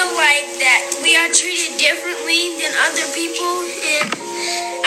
[0.00, 3.68] feel like that we are treated differently than other people.
[3.68, 4.08] And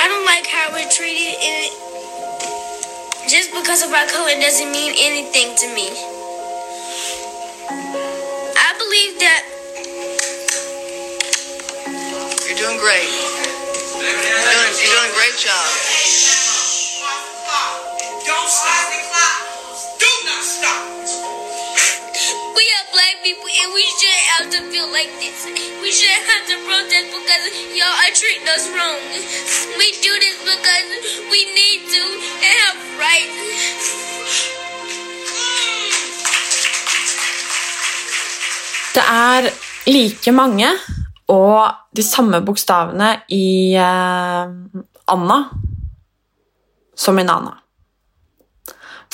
[0.02, 1.38] I don't like how we're treated.
[1.38, 1.70] And
[3.30, 5.94] just because of our color doesn't mean anything to me.
[8.58, 9.42] I believe that
[12.50, 13.06] You're doing great.
[13.06, 16.43] You're doing, you're doing a great job.
[23.74, 25.46] We shouldn't have to feel like this.
[25.82, 27.44] We shouldn't have to protest because
[27.74, 29.02] y'all are treating us wrong.
[29.82, 30.90] We do this because
[31.34, 32.04] we need to
[32.46, 33.40] and have rights.
[38.94, 39.50] Det er
[39.90, 40.70] like mange
[41.28, 44.54] og de samme bokstavene i eh,
[45.10, 45.40] Anna
[46.96, 47.58] som i Nana.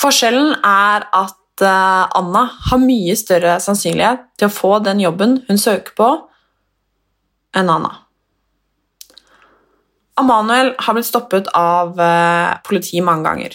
[0.00, 5.60] Forskjellen er at eh, Anna har mye større sannsynlighet til å få den jobben hun
[5.60, 6.10] søker på,
[7.56, 7.94] enn Anna.
[10.20, 13.54] Amanuel har blitt stoppet av politi politiet mange ganger.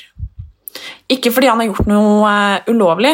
[1.11, 3.13] Ikke fordi han har gjort noe eh, ulovlig,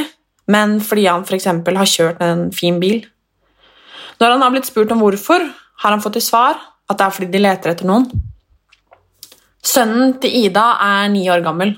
[0.51, 1.47] men fordi han f.eks.
[1.47, 3.03] har kjørt en fin bil.
[4.21, 5.45] Når han har blitt spurt om hvorfor,
[5.81, 6.59] har han fått til svar
[6.89, 8.07] at det er fordi de leter etter noen.
[9.65, 11.75] Sønnen til Ida er ni år gammel,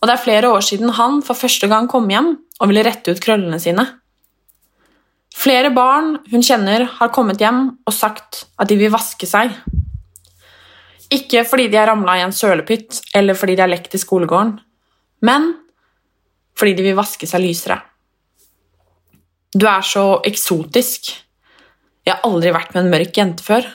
[0.00, 3.12] og det er flere år siden han for første gang kom hjem og ville rette
[3.12, 3.86] ut krøllene sine.
[5.36, 9.52] Flere barn hun kjenner, har kommet hjem og sagt at de vil vaske seg.
[11.12, 14.56] Ikke fordi de har ramla i en sølepytt eller fordi de har lekt i skolegården,
[15.24, 15.52] men
[16.56, 17.78] fordi de vil vaske seg lysere.
[19.56, 21.12] Du er så eksotisk.
[22.04, 23.68] Jeg har aldri vært med en mørk jente før.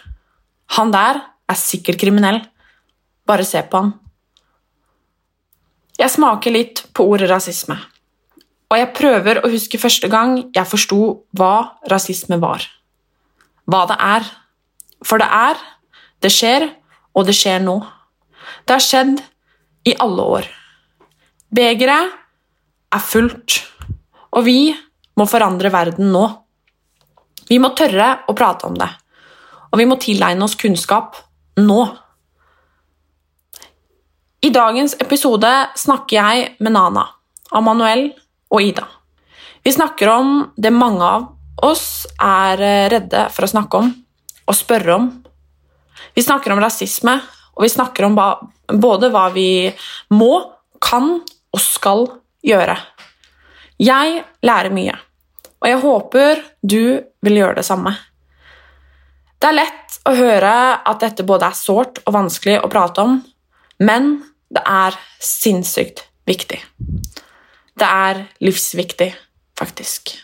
[0.78, 2.42] Han der er sikkert kriminell.
[3.28, 3.94] Bare se på han.
[6.02, 7.76] Jeg smaker litt på ordet rasisme,
[8.72, 11.02] og jeg prøver å huske første gang jeg forsto
[11.38, 12.66] hva rasisme var.
[13.70, 14.30] Hva det er.
[15.06, 15.60] For det er,
[16.26, 16.66] det skjer,
[17.14, 17.78] og det skjer nå.
[18.66, 19.22] Det har skjedd
[19.86, 20.50] i alle år.
[21.54, 22.18] Begeret
[22.96, 23.60] er fullt,
[24.34, 24.72] og vi
[25.20, 26.24] må forandre verden nå.
[27.50, 28.90] Vi må tørre å prate om det,
[29.70, 31.20] og vi må tilegne oss kunnskap
[31.62, 31.82] nå.
[34.42, 37.04] I dagens episode snakker jeg med Nana,
[37.54, 38.08] Amanuel
[38.50, 38.88] og Ida.
[39.62, 41.28] Vi snakker om det mange av
[41.62, 42.58] oss er
[42.90, 43.92] redde for å snakke om
[44.50, 45.06] og spørre om.
[46.18, 47.14] Vi snakker om rasisme,
[47.54, 48.18] og vi snakker om
[48.82, 49.70] både hva vi
[50.10, 50.32] må,
[50.82, 52.08] kan og skal
[52.42, 52.80] gjøre.
[53.78, 54.98] Jeg lærer mye,
[55.62, 56.82] og jeg håper du
[57.22, 57.94] vil gjøre det samme.
[59.38, 63.20] Det er lett å høre at dette både er sårt og vanskelig å prate om,
[63.86, 64.12] men
[64.52, 66.60] det er sinnssykt viktig.
[67.80, 69.14] Det er livsviktig,
[69.58, 70.18] faktisk.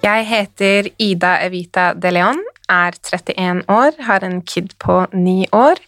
[0.00, 2.40] Jeg heter Ida Evita De Leon,
[2.70, 5.82] er 31 år, har en kid på 9 år.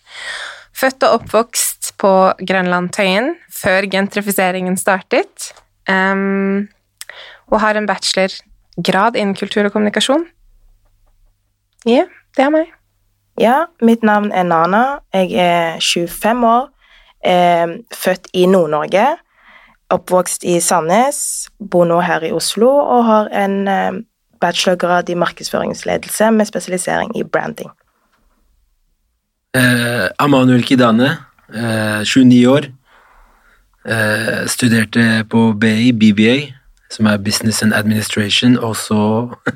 [0.77, 2.13] Født og oppvokst på
[2.45, 5.53] Grønland Tøyen før gentrifiseringen startet.
[5.89, 6.69] Um,
[7.49, 10.27] og har en bachelorgrad innen kultur og kommunikasjon.
[11.89, 12.07] Ja,
[12.37, 12.71] det er meg.
[13.41, 15.01] Ja, mitt navn er Nana.
[15.15, 16.69] Jeg er 25 år,
[17.25, 19.17] eh, født i Nord-Norge.
[19.91, 23.93] Oppvokst i Sandnes, bor nå her i Oslo og har en eh,
[24.41, 27.71] bachelorgrad i markedsføringsledelse med spesialisering i branding.
[29.55, 31.17] Eh, Amanuel Kidane,
[31.55, 32.71] eh, 29 år.
[33.85, 36.53] Eh, studerte på BI, BBA,
[36.93, 39.01] som er Business and Administration, og så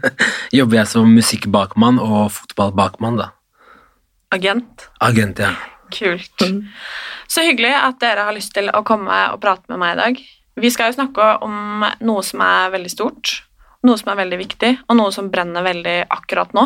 [0.56, 3.30] jobber jeg som musikkbakmann og fotballbakmann, da.
[4.34, 4.88] Agent.
[5.04, 5.52] Agent, ja.
[5.94, 6.42] Kult.
[7.30, 10.22] Så hyggelig at dere har lyst til å komme og prate med meg i dag.
[10.56, 13.34] Vi skal jo snakke om noe som er veldig stort,
[13.86, 16.64] noe som er veldig viktig, og noe som brenner veldig akkurat nå.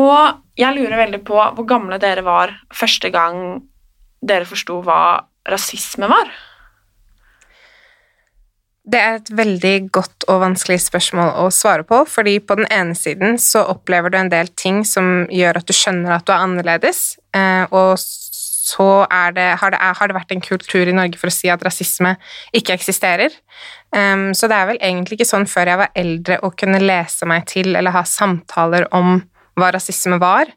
[0.00, 3.60] Og jeg lurer veldig på hvor gamle dere var første gang
[4.24, 5.02] dere forsto hva
[5.48, 6.30] rasisme var.
[8.82, 12.96] Det er et veldig godt og vanskelig spørsmål å svare på, fordi på den ene
[12.98, 16.42] siden så opplever du en del ting som gjør at du skjønner at du er
[16.42, 17.02] annerledes,
[17.36, 17.94] eh, og
[18.62, 18.88] så
[19.36, 22.14] det, har, det, har det vært en kultur i Norge for å si at rasisme
[22.56, 23.34] ikke eksisterer.
[23.92, 27.44] Så det er vel egentlig ikke sånn før jeg var eldre å kunne lese meg
[27.50, 29.18] til eller ha samtaler om
[29.58, 30.48] hva rasisme var,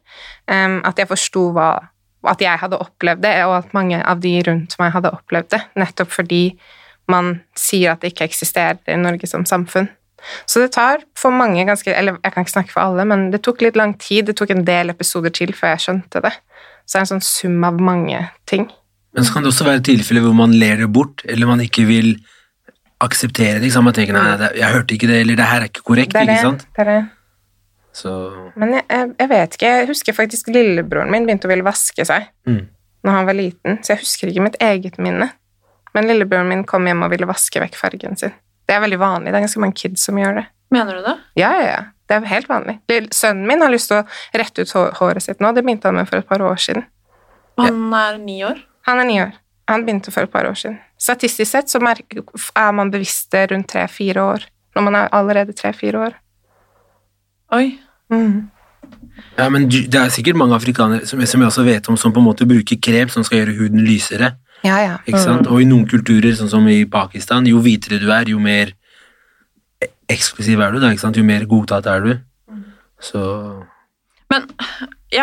[0.46, 4.94] at jeg forsto at jeg hadde opplevd det, og at mange av de rundt meg
[4.94, 6.42] hadde opplevd det, nettopp fordi
[7.10, 9.88] man sier at det ikke eksisterer i Norge som samfunn.
[10.48, 13.44] Så det tar for mange ganske Eller jeg kan ikke snakke for alle, men det
[13.46, 14.26] tok litt lang tid.
[14.26, 16.32] Det tok en del episoder til før jeg skjønte det.
[16.86, 18.66] Så det er en sånn sum av mange ting.
[19.14, 21.86] Men så kan det også være tilfeller hvor man ler det bort, eller man ikke
[21.88, 22.16] vil
[23.02, 23.70] akseptere det.
[23.82, 26.12] Man tenker nei, det, 'jeg hørte ikke det', eller 'det her er ikke korrekt'.
[26.12, 26.66] Det er det, ikke sant?
[26.76, 27.08] Det er det.
[27.96, 28.84] Så Men jeg,
[29.18, 29.66] jeg, vet ikke.
[29.66, 32.68] Jeg husker faktisk lillebroren min begynte å ville vaske seg mm.
[33.04, 35.30] når han var liten, så jeg husker ikke mitt eget minne.
[35.96, 38.34] Men lillebroren min kom hjem og ville vaske vekk fargen sin.
[38.66, 39.32] Det er veldig vanlig.
[39.32, 40.46] Det er ganske mange kids som gjør det.
[40.74, 41.14] Mener du det?
[41.40, 41.82] Ja, ja, ja.
[42.06, 42.76] Det er helt vanlig.
[43.14, 45.50] Sønnen min har lyst til å rette ut håret sitt nå.
[45.54, 46.84] Det begynte han med for et par år siden.
[47.58, 48.60] Han er ni år?
[48.86, 49.32] Han er ni år.
[49.70, 50.76] Han begynte for et par år siden.
[51.00, 54.46] Statistisk sett så er man bevisst det rundt tre-fire år.
[54.76, 56.18] Når man er allerede tre-fire år.
[57.56, 57.78] Oi.
[58.12, 58.50] Mm.
[59.38, 62.22] Ja, men det er sikkert mange afrikanere som, som, jeg også vet om, som på
[62.22, 64.34] en måte bruker krem som skal gjøre huden lysere.
[64.64, 64.96] Ja, ja.
[65.04, 65.48] Ikke sant?
[65.50, 68.72] Og i noen kulturer, sånn som i Pakistan, jo hvitere du er, jo mer
[70.10, 71.18] eksklusiv er du, da, ikke sant?
[71.18, 72.12] jo mer godtatt er du.
[73.02, 73.20] Så
[74.32, 74.48] Men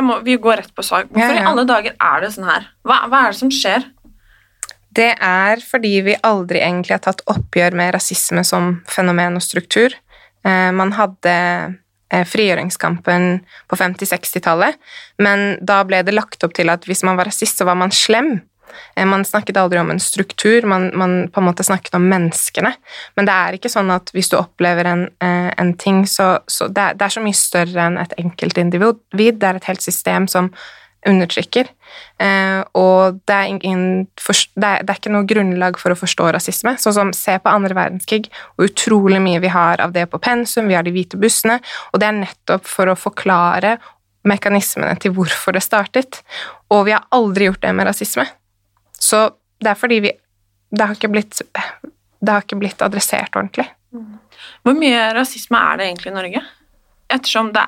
[0.06, 1.10] må, vi går rett på sak.
[1.10, 1.44] Hvorfor Ja, ja.
[1.44, 2.70] i alle dager er det sånn her?
[2.88, 3.88] Hva, hva er det som skjer?
[4.94, 9.96] Det er fordi vi aldri egentlig har tatt oppgjør med rasisme som fenomen og struktur.
[10.46, 11.34] Eh, man hadde
[12.14, 13.28] eh, frigjøringskampen
[13.72, 14.78] på 50-60-tallet,
[15.24, 17.96] men da ble det lagt opp til at hvis man var rasist, så var man
[17.96, 18.36] slem.
[18.96, 22.74] Eh, Man snakket aldri om en struktur, man, man på en måte snakket om menneskene.
[23.18, 26.70] Men det er ikke sånn at hvis du opplever en, eh, en ting, så, så
[26.70, 29.04] det, er, det er så mye større enn et enkeltindivid.
[29.14, 30.54] Det er et helt system som
[31.08, 31.68] undertrykker.
[32.22, 33.84] Eh, og det er, ingen,
[34.16, 36.76] det, er, ikke noe grunnlag for å forstå rasisme.
[36.82, 40.70] Sånn som Se på andre verdenskrig, og utrolig mye vi har av det på pensum,
[40.72, 41.60] vi har de hvite bussene,
[41.92, 43.78] og det er nettopp for å forklare
[44.28, 46.22] mekanismene til hvorfor det startet.
[46.72, 48.28] Og vi har aldri gjort det med rasisme.
[49.04, 49.24] Så
[49.64, 50.12] det er fordi vi
[50.74, 51.38] Det har ikke blitt,
[52.18, 53.68] det har ikke blitt adressert ordentlig.
[54.66, 56.42] Hvor mye rasisme er det egentlig i Norge?
[57.14, 57.68] Ettersom det,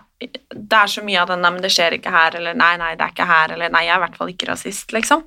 [0.49, 2.95] det er så mye av den 'nei, men det skjer ikke her', eller 'nei, nei,
[2.95, 5.21] det er ikke her', eller 'nei, jeg er i hvert fall ikke rasist', liksom.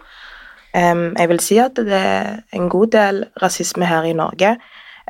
[0.74, 4.56] Um, jeg vil si at det er en god del rasisme her i Norge.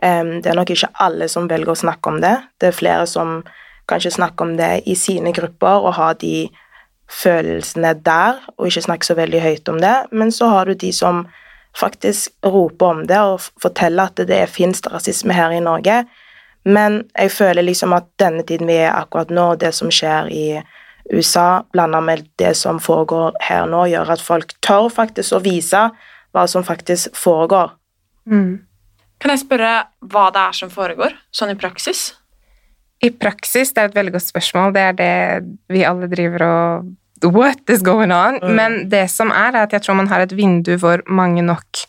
[0.02, 2.36] Um, det er nok ikke alle som velger å snakke om det.
[2.60, 3.42] Det er flere som
[3.88, 6.50] kanskje snakker om det i sine grupper og har de
[7.08, 9.96] følelsene der, og ikke snakke så veldig høyt om det.
[10.12, 11.26] Men så har du de som
[11.78, 16.02] faktisk roper om det og forteller at det fins rasisme her i Norge.
[16.68, 20.46] Men jeg føler liksom at denne tiden vi er akkurat nå, det som skjer i
[21.12, 25.86] USA, blanda med det som foregår her nå, gjør at folk tør faktisk å vise
[26.36, 27.72] hva som faktisk foregår.
[29.18, 29.72] Kan jeg spørre
[30.12, 32.10] hva det er som foregår, sånn i praksis?
[33.00, 34.74] I praksis, det er et veldig godt spørsmål.
[34.74, 35.12] Det er det
[35.72, 36.88] vi alle driver og
[37.24, 38.38] What is going on?
[38.56, 41.86] Men det som er, er at jeg tror man har et vindu hvor mange nok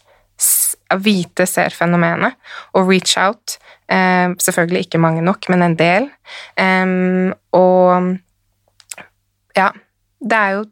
[0.98, 2.38] hvite ser fenomenet,
[2.74, 3.58] og reach out.
[3.92, 6.10] Eh, selvfølgelig ikke mange nok, men en del.
[6.58, 8.18] Um, og
[9.58, 9.70] ja,
[10.20, 10.66] det er jo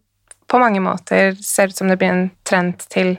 [0.48, 3.18] på mange måter ser ut som det blir en trend til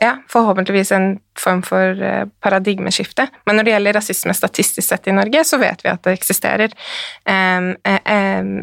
[0.00, 3.26] ja, forhåpentligvis en form for eh, paradigmeskifte.
[3.46, 6.74] Men når det gjelder rasisme statistisk sett i Norge, så vet vi at det eksisterer.
[7.26, 7.68] Eh,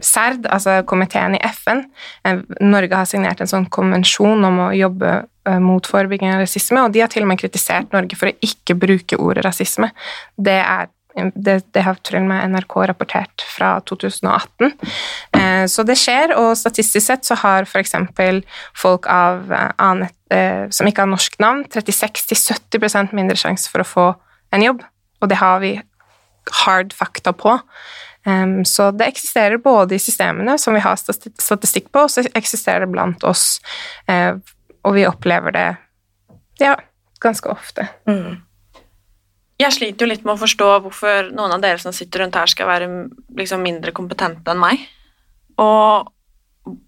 [0.02, 1.84] CERD, altså komiteen i FN,
[2.24, 5.24] eh, Norge har signert en sånn konvensjon om å jobbe
[5.62, 8.74] mot forebygging av rasisme, og de har til og med kritisert Norge for å ikke
[8.82, 9.92] bruke ordet rasisme.
[10.42, 14.74] Det er det, det har til og med NRK rapportert fra 2018.
[15.38, 17.96] Eh, så det skjer, og statistisk sett så har f.eks.
[18.78, 23.90] folk av eh, annet, eh, som ikke har norsk navn, 36-70% mindre sjanse for å
[23.90, 24.08] få
[24.56, 24.84] en jobb.
[25.24, 25.78] Og det har vi
[26.66, 27.58] hard fakta på.
[28.26, 32.86] Um, så det eksisterer både i systemene som vi har statistikk på, og så eksisterer
[32.86, 33.60] det blant oss.
[34.10, 34.42] Uh,
[34.86, 35.68] og vi opplever det
[36.62, 36.78] Ja,
[37.22, 37.90] ganske ofte.
[39.62, 42.50] Jeg sliter jo litt med å forstå hvorfor noen av dere som sitter rundt her,
[42.52, 42.90] skal være
[43.40, 44.84] liksom mindre kompetente enn meg.
[45.64, 46.12] Og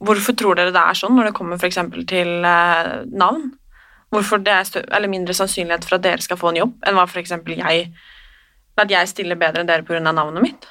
[0.04, 1.80] hvorfor tror dere det er sånn når det kommer f.eks.
[2.10, 3.54] til eh, navn?
[4.12, 7.36] Hvorfor det er mindre sannsynlighet for at dere skal få en jobb, enn hva f.eks.
[7.56, 7.88] jeg
[8.78, 10.04] At jeg stiller bedre enn dere pga.
[10.04, 10.68] navnet mitt?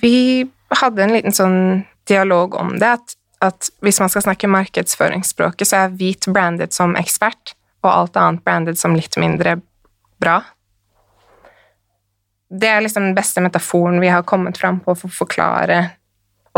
[0.00, 0.48] Vi
[0.80, 5.84] hadde en liten sånn dialog om det, at, at hvis man skal snakke markedsføringsspråket, så
[5.84, 7.54] er hvit branded som ekspert,
[7.84, 9.58] og alt annet branded som litt mindre
[10.20, 10.40] bra.
[12.50, 15.82] Det er liksom den beste metaforen vi har kommet fram på for å forklare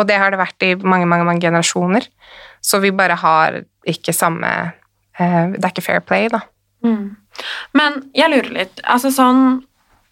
[0.01, 2.07] Og det har det vært i mange, mange, mange generasjoner.
[2.65, 4.49] Så vi bare har ikke samme
[5.19, 6.41] eh, Det er ikke fair play, da.
[6.83, 7.17] Mm.
[7.77, 9.43] Men jeg lurer litt Altså sånn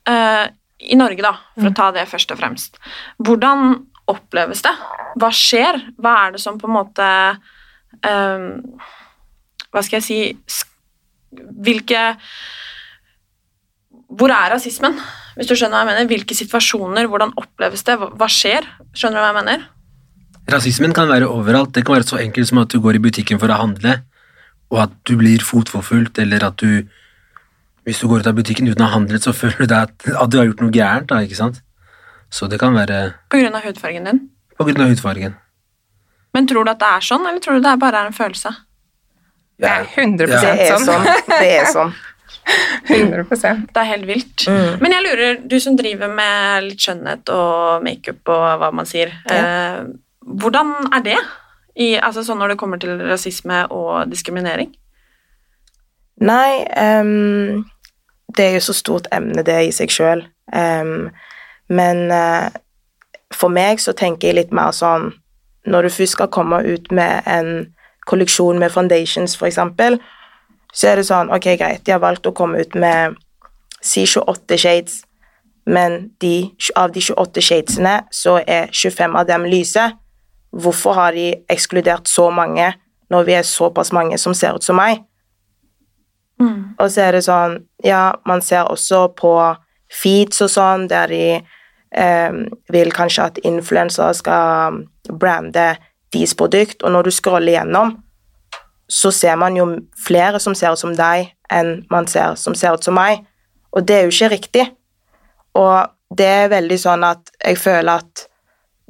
[0.08, 0.44] uh,
[0.84, 2.76] I Norge, da, for å ta det først og fremst.
[3.18, 3.80] Hvordan
[4.10, 4.74] oppleves det?
[5.20, 5.80] Hva skjer?
[6.00, 7.06] Hva er det som på en måte
[8.06, 8.46] eh,
[9.70, 10.20] Hva skal jeg si
[11.30, 12.00] Hvilke
[14.10, 14.96] Hvor er rasismen?
[15.36, 16.08] Hvis du skjønner hva jeg mener.
[16.10, 17.06] Hvilke situasjoner?
[17.10, 17.94] Hvordan oppleves det?
[18.00, 18.66] Hva skjer?
[18.92, 19.66] Skjønner du hva jeg mener?
[20.50, 21.72] Rasismen kan være overalt.
[21.76, 24.00] Det kan være så enkelt som at du går i butikken for å handle,
[24.72, 26.86] og at du blir fotforfulgt, eller at du
[27.88, 30.08] Hvis du går ut av butikken uten å ha handlet, så føler du deg at,
[30.20, 31.06] at du har gjort noe gærent.
[31.08, 31.62] da, ikke sant?
[32.30, 34.20] Så det kan være På grunn av hudfargen din?
[34.60, 35.34] på grunn av hudfargen.
[36.36, 38.52] Men tror du at det er sånn, eller tror du det bare er en følelse?
[39.58, 40.40] Det er 100 Ja.
[40.40, 41.06] Det er sånn.
[41.30, 41.94] Det er sånn.
[42.90, 44.46] 100 Det er helt vilt.
[44.80, 49.12] Men jeg lurer, du som driver med litt skjønnhet og makeup og hva man sier,
[49.30, 49.82] eh,
[50.20, 51.18] hvordan er det?
[51.80, 54.72] I, altså sånn når det kommer til rasisme og diskriminering?
[56.20, 57.62] Nei, um,
[58.36, 60.26] det er jo så stort emne det i seg sjøl.
[61.70, 62.50] men uh,
[63.34, 65.12] for meg så tenker jeg litt mer sånn
[65.70, 67.68] Når du først skal komme ut med en
[68.08, 70.00] kolleksjon med foundations, for eksempel,
[70.72, 73.16] så er det sånn Ok, greit, de har valgt å komme ut med
[73.82, 75.00] si 28 shades,
[75.66, 79.84] men de, av de 28 shadesene så er 25 av dem lyse.
[80.50, 82.72] Hvorfor har de ekskludert så mange
[83.10, 85.04] når vi er såpass mange som ser ut som meg?
[86.80, 89.34] Og så er det sånn Ja, man ser også på
[89.90, 92.32] feeds og sånn, der de eh,
[92.70, 95.74] vil kanskje at influensere skal brande
[96.12, 97.96] deres produkt, og når du scroller gjennom,
[98.90, 99.66] så ser man jo
[100.06, 103.22] flere som ser ut som deg, enn man ser som ser ut som meg.
[103.70, 104.66] Og det er jo ikke riktig.
[105.54, 108.26] Og det er veldig sånn at jeg føler at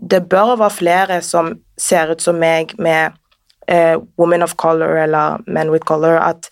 [0.00, 3.12] det bør være flere som ser ut som meg med
[3.68, 6.48] eh, women of color eller men with color, at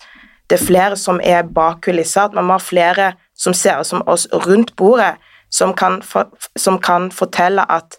[0.49, 3.89] det er flere som er bak kulisser, at man må ha flere som ser ut
[3.89, 5.15] som oss rundt bordet,
[5.49, 7.97] som kan, for, som kan fortelle at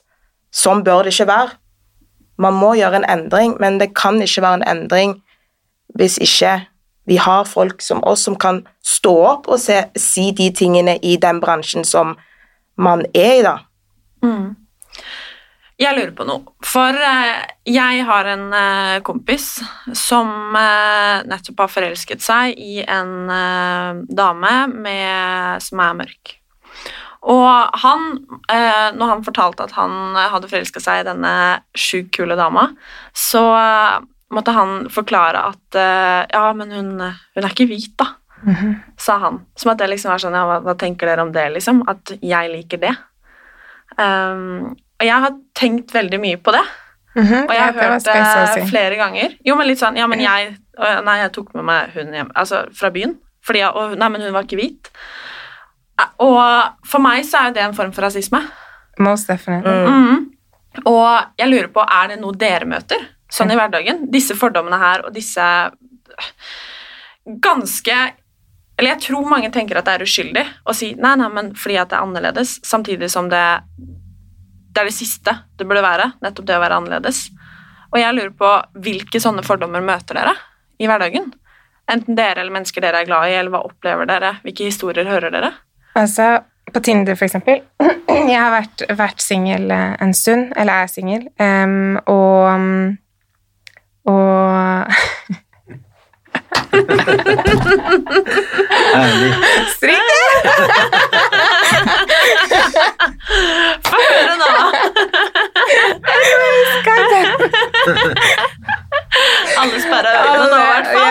[0.55, 1.57] sånn bør det ikke være.
[2.41, 5.19] Man må gjøre en endring, men det kan ikke være en endring
[5.99, 6.59] hvis ikke
[7.11, 11.17] vi har folk som oss som kan stå opp og se, si de tingene i
[11.21, 12.15] den bransjen som
[12.81, 13.57] man er i, da.
[14.25, 14.55] Mm.
[15.81, 16.53] Jeg lurer på noe.
[16.67, 17.39] For eh,
[17.73, 19.49] jeg har en eh, kompis
[19.97, 23.33] som eh, nettopp har forelsket seg i en
[24.13, 26.37] dame med, som er mørk.
[27.31, 28.05] Og han,
[28.97, 31.33] når han fortalte at han hadde forelska seg i denne
[31.77, 32.71] sjukt kule dama,
[33.13, 33.43] så
[34.31, 38.07] måtte han forklare at eh, ja, men hun, hun er ikke hvit, da,
[38.97, 39.41] sa han.
[39.59, 41.83] Som at det liksom var sånn, ja, hva, hva tenker dere om det, liksom?
[41.91, 42.95] At jeg liker det.
[43.99, 46.63] Um, og jeg har tenkt veldig mye på det.
[47.19, 48.69] Mhm, Og jeg har ja, hørt det si.
[48.71, 49.33] flere ganger.
[49.45, 52.61] Jo, men litt sånn Ja, men jeg Nei, jeg tok med meg hun hjem Altså
[52.73, 53.17] fra byen.
[53.43, 54.91] Fordi jeg, og, Nei, men hun var ikke hvit.
[55.99, 58.39] Eh, Og for meg så er det en form for rasisme.
[59.03, 59.75] Most definitely.
[59.91, 60.23] Mhm.
[60.87, 64.07] Og jeg lurer på, er det noe dere møter sånn i hverdagen?
[64.13, 65.45] Disse fordommene her og disse
[67.41, 67.97] ganske
[68.81, 71.77] Eller jeg tror mange tenker at det er uskyldig å si nei, nei, men fordi
[71.79, 73.45] at det er annerledes, samtidig som det
[74.71, 77.25] det er det siste det burde være, nettopp det å være annerledes.
[77.91, 78.51] Og jeg lurer på
[78.85, 80.37] hvilke sånne fordommer møter dere
[80.81, 81.33] i hverdagen?
[81.91, 84.37] Enten dere eller mennesker dere er glad i, eller hva opplever dere?
[84.45, 85.51] Hvilke historier hører dere?
[85.99, 86.37] Altså,
[86.71, 87.65] på Tinder, for eksempel.
[88.31, 92.97] Jeg har vært, vært singel en stund, eller er singel, um, og
[94.05, 94.87] Og
[98.95, 99.35] Ærlig.
[99.75, 100.11] Stryk
[103.87, 104.51] Få høre nå!
[109.61, 111.09] Alle sperra øynene nå, i hvert fall.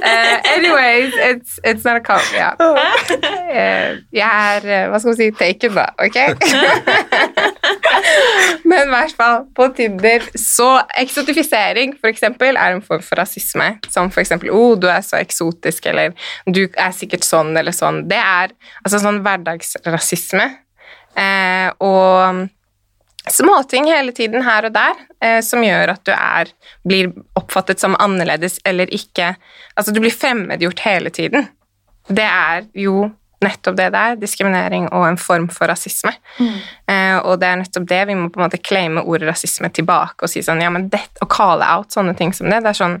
[0.00, 0.10] Yeah.
[0.10, 2.50] Uh, anyways, it's, it's not a cop, ja.
[2.60, 6.18] Uh, jeg er, eh, hva skal man si, taken da, ok?
[8.70, 10.68] Men i hvert fall på Tinder så
[11.00, 13.72] eksotifisering for eksempel er en form for rasisme.
[13.90, 16.14] Som for eksempel 'Å, oh, du er så eksotisk', eller
[16.46, 18.04] 'du er sikkert sånn', eller sånn.
[18.10, 20.46] Det er altså sånn hverdagsrasisme.
[21.18, 22.46] Uh, og
[23.28, 26.50] småting hele tiden her og der eh, som gjør at du er,
[26.86, 29.34] blir oppfattet som annerledes eller ikke
[29.78, 31.46] Altså, du blir fremmedgjort hele tiden.
[32.08, 33.06] Det er jo
[33.40, 36.12] nettopp det det er, diskriminering og en form for rasisme.
[36.36, 36.58] Mm.
[36.92, 40.26] Eh, og det er nettopp det vi må på en måte claime ordet rasisme tilbake
[40.26, 42.80] og si sånn ja, men det, Å calle out sånne ting som det, det er
[42.82, 42.98] sånn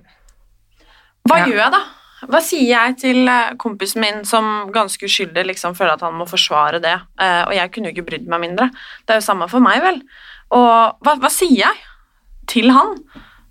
[1.28, 1.50] Hva ja.
[1.50, 1.82] gjør jeg, da?
[2.28, 6.26] Hva sier jeg til eh, kompisen min som ganske uskyldig liksom føler at han må
[6.28, 6.96] forsvare det?
[7.20, 8.68] Eh, og jeg kunne jo ikke brydd meg mindre.
[9.06, 10.02] Det er jo samme for meg, vel.
[10.56, 11.82] Og hva, hva sier jeg
[12.50, 12.98] til han?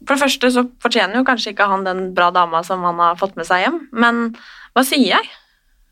[0.05, 3.17] For det første så fortjener jo kanskje ikke han den bra dama som han har
[3.19, 4.29] fått med seg hjem, men
[4.77, 5.33] hva sier jeg?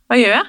[0.07, 0.48] Hva gjør jeg?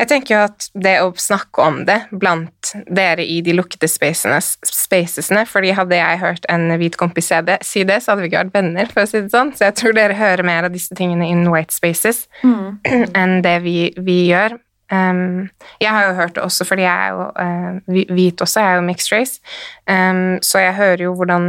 [0.00, 5.42] Jeg tenker jo at det å snakke om det blant dere i de lukkede spacesene
[5.50, 8.88] fordi hadde jeg hørt en hvit kompis si det, så hadde vi ikke vært venner,
[8.88, 9.52] for å si det sånn.
[9.56, 12.80] Så jeg tror dere hører mer av disse tingene in white spaces mm.
[13.20, 14.56] enn det vi, vi gjør.
[14.90, 18.72] Um, jeg har jo hørt det også fordi jeg er jo uh, hvit også, jeg
[18.72, 19.38] er jo mixed race,
[19.86, 21.46] um, så jeg hører jo hvordan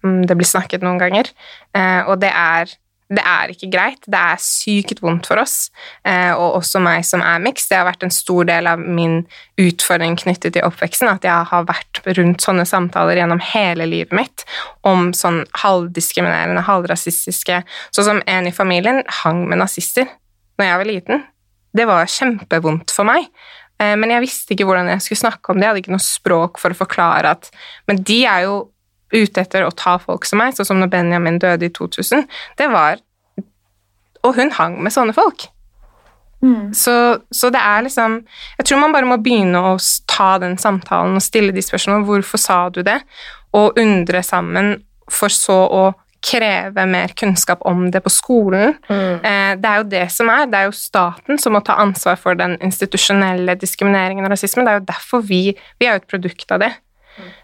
[0.00, 1.28] mm, det blir snakket noen ganger,
[1.76, 2.72] uh, og det er
[3.16, 4.06] det er ikke greit.
[4.06, 5.70] Det er sykt vondt for oss,
[6.06, 7.68] eh, og også meg som er miks.
[7.70, 9.22] Det har vært en stor del av min
[9.60, 14.46] utfordring knyttet til oppveksten, at jeg har vært rundt sånne samtaler gjennom hele livet mitt
[14.86, 17.62] om sånn halvdiskriminerende, halvrasistiske
[17.94, 20.08] Sånn som en i familien hang med nazister
[20.58, 21.24] når jeg var liten.
[21.74, 23.26] Det var kjempevondt for meg.
[23.82, 25.66] Eh, men jeg visste ikke hvordan jeg skulle snakke om det.
[25.66, 27.50] Jeg hadde ikke noe språk for å forklare at
[27.90, 28.56] Men de er jo
[29.14, 32.26] ute etter å ta folk som meg, sånn som når Benjamin døde i 2000,
[32.60, 33.02] det var
[34.24, 35.42] Og hun hang med sånne folk.
[36.44, 36.74] Mm.
[36.74, 38.18] Så, så, det er liksom
[38.58, 39.74] Jeg tror man bare må begynne å
[40.08, 42.06] ta den samtalen og stille de spørsmålene.
[42.08, 42.98] Hvorfor sa du det?
[43.56, 44.78] Og undre sammen,
[45.12, 45.84] for så å
[46.24, 48.74] kreve mer kunnskap om det på skolen.
[48.88, 49.20] Mm.
[49.20, 50.46] Eh, det er jo det som er.
[50.48, 54.64] Det er jo staten som må ta ansvar for den institusjonelle diskrimineringen og rasismen.
[54.64, 55.42] Det er jo derfor vi
[55.80, 56.72] Vi er jo et produkt av det.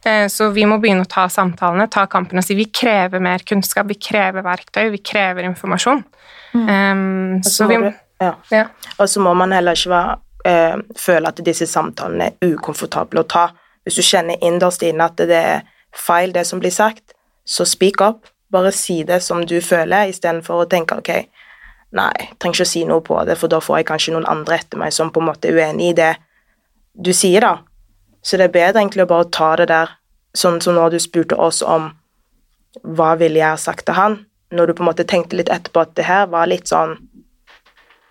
[0.02, 3.44] Eh, så vi må begynne å ta samtalene, ta kampen og si vi krever mer
[3.46, 6.02] kunnskap, vi krever verktøy, vi krever informasjon.
[6.54, 6.64] Mm.
[6.66, 7.78] Um, så vi
[8.20, 8.35] ja.
[8.50, 8.66] ja.
[8.98, 13.28] Og så må man heller ikke være, eh, føle at disse samtalene er ukomfortable å
[13.28, 13.46] ta.
[13.85, 15.62] Hvis du kjenner innerst inne at det er
[15.96, 17.14] feil, det som blir sagt,
[17.48, 18.28] så speak up.
[18.50, 21.11] Bare si det som du føler, istedenfor å tenke ok,
[21.96, 24.28] nei, jeg trenger ikke å si noe på det, for da får jeg kanskje noen
[24.30, 26.11] andre etter meg som på en måte er uenig i det
[26.98, 27.69] du sier, da.
[28.22, 29.96] Så det er bedre egentlig å bare ta det der,
[30.37, 31.90] sånn som når du spurte oss om
[32.83, 34.18] hva ville jeg ha sagt til han,
[34.54, 36.98] når du på en måte tenkte litt etterpå at det her var litt sånn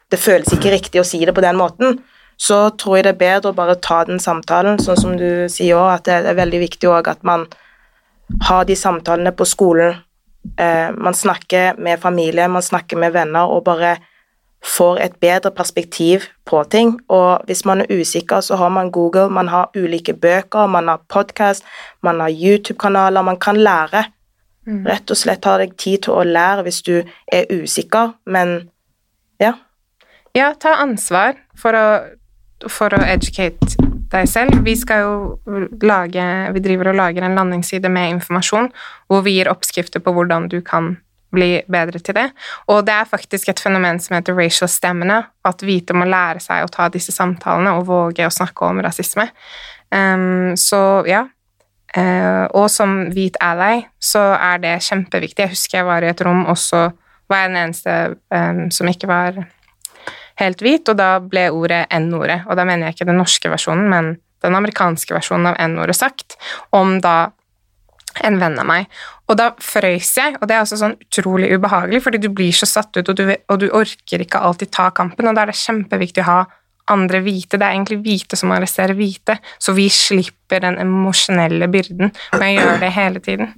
[0.09, 1.99] Det føles ikke riktig å si det på den måten.
[2.41, 5.77] Så tror jeg det er bedre å bare ta den samtalen, sånn som du sier
[5.77, 7.43] òg, at det er veldig viktig òg at man
[8.47, 9.99] har de samtalene på skolen.
[10.57, 13.99] Eh, man snakker med familie, man snakker med venner, og bare
[14.65, 16.99] får et bedre perspektiv på ting.
[17.07, 21.01] Og hvis man er usikker, så har man Google, man har ulike bøker, man har
[21.09, 21.63] podkast,
[22.03, 24.03] man har YouTube-kanaler, man kan lære.
[24.67, 24.85] Mm.
[24.85, 26.95] Rett og slett ta deg tid til å lære hvis du
[27.31, 28.69] er usikker, men
[29.39, 29.55] ja.
[30.35, 31.87] Ja, ta ansvar for å,
[32.69, 33.79] for å educate
[34.11, 34.59] deg selv.
[34.65, 38.71] Vi skal jo lage Vi driver og lager en landingsside med informasjon
[39.07, 40.97] hvor vi gir oppskrifter på hvordan du kan
[41.33, 42.27] bli bedre til det.
[42.71, 46.65] Og det er faktisk et fenomen som heter racial stamina, at hvite må lære seg
[46.65, 49.29] å ta disse samtalene og våge å snakke om rasisme.
[49.93, 51.25] Um, så ja.
[51.89, 55.47] Uh, og som hvit ally så er det kjempeviktig.
[55.47, 56.89] Jeg husker jeg var i et rom, og så
[57.29, 57.95] var jeg den eneste
[58.33, 59.39] um, som ikke var
[60.39, 62.43] helt hvit, og da ble ordet N-ordet.
[62.47, 64.13] Og da mener jeg ikke den norske versjonen, men
[64.43, 66.37] den amerikanske versjonen av N-ordet sagt,
[66.75, 67.31] om da
[68.25, 68.87] en venn av meg.
[69.29, 72.69] Og da frøys jeg, og det er også sånn utrolig ubehagelig, fordi du blir så
[72.69, 75.59] satt ut, og du, og du, orker ikke alltid ta kampen, og da er det
[75.61, 76.39] kjempeviktig å ha
[76.89, 77.59] andre hvite.
[77.59, 82.53] Det er egentlig hvite som arresterer hvite, så vi slipper den emosjonelle byrden med å
[82.55, 83.53] gjøre det hele tiden.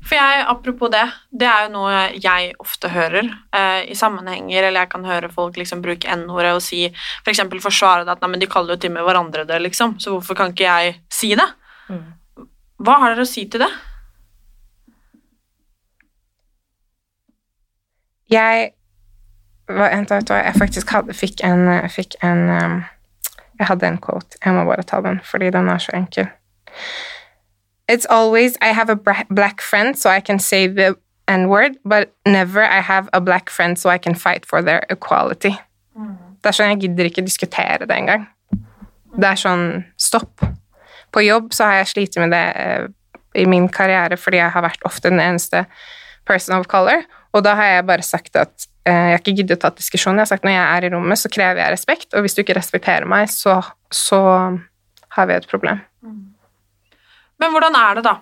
[0.00, 4.84] For jeg, Apropos det, det er jo noe jeg ofte hører eh, i sammenhenger, eller
[4.86, 7.42] jeg kan høre folk liksom bruke N-ordet og si f.eks.
[7.44, 10.16] For forsvare det at nei, men de kaller jo til med hverandre det, liksom, så
[10.16, 11.46] hvorfor kan ikke jeg si det?
[11.92, 12.06] Mm.
[12.80, 13.70] Hva har dere å si til det?
[18.30, 18.70] Jeg
[19.70, 22.72] Vent, vet du hva, jeg faktisk hadde, fikk en, fikk en um,
[23.60, 24.38] Jeg hadde en quote.
[24.42, 26.26] Jeg må bare ta den, fordi den er så enkel.
[27.86, 28.96] It's always I have a
[29.30, 30.96] black friend, so I can say the
[31.28, 35.54] N-word, but never I have a black friend, so I can fight for their equality.
[35.94, 36.16] Mm.
[36.42, 38.26] Det er sånn, Jeg gidder ikke diskutere det engang.
[39.14, 40.40] Det er sånn Stopp.
[41.12, 42.86] På jobb så har jeg slitt med det eh,
[43.40, 45.64] i min karriere fordi jeg har vært ofte den eneste
[46.26, 47.02] person of color,
[47.34, 50.18] og da har jeg bare sagt at eh, jeg har ikke giddet å ta diskusjonen.
[50.20, 52.34] Jeg har sagt at når jeg er i rommet, så krever jeg respekt, og hvis
[52.36, 53.58] du ikke respekterer meg, så,
[53.90, 54.20] så
[55.16, 55.80] har vi et problem.
[57.40, 58.16] Men hvordan er det, da?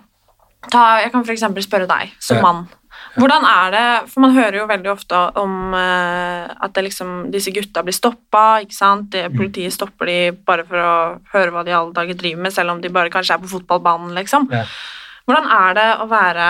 [0.71, 1.45] Ta, jeg kan f.eks.
[1.65, 2.43] spørre deg som Ja.
[2.45, 2.67] mann.
[3.17, 7.53] Hvordan er det For man hører jo veldig ofte om eh, at det liksom, disse
[7.55, 8.61] gutta blir stoppa.
[8.63, 9.09] ikke sant?
[9.15, 10.93] Det, politiet stopper de bare for å
[11.33, 14.13] høre hva de alle dager driver med, selv om de bare kanskje er på fotballbanen.
[14.19, 14.49] liksom.
[14.53, 14.65] Ja.
[15.29, 16.49] Hvordan er det å være,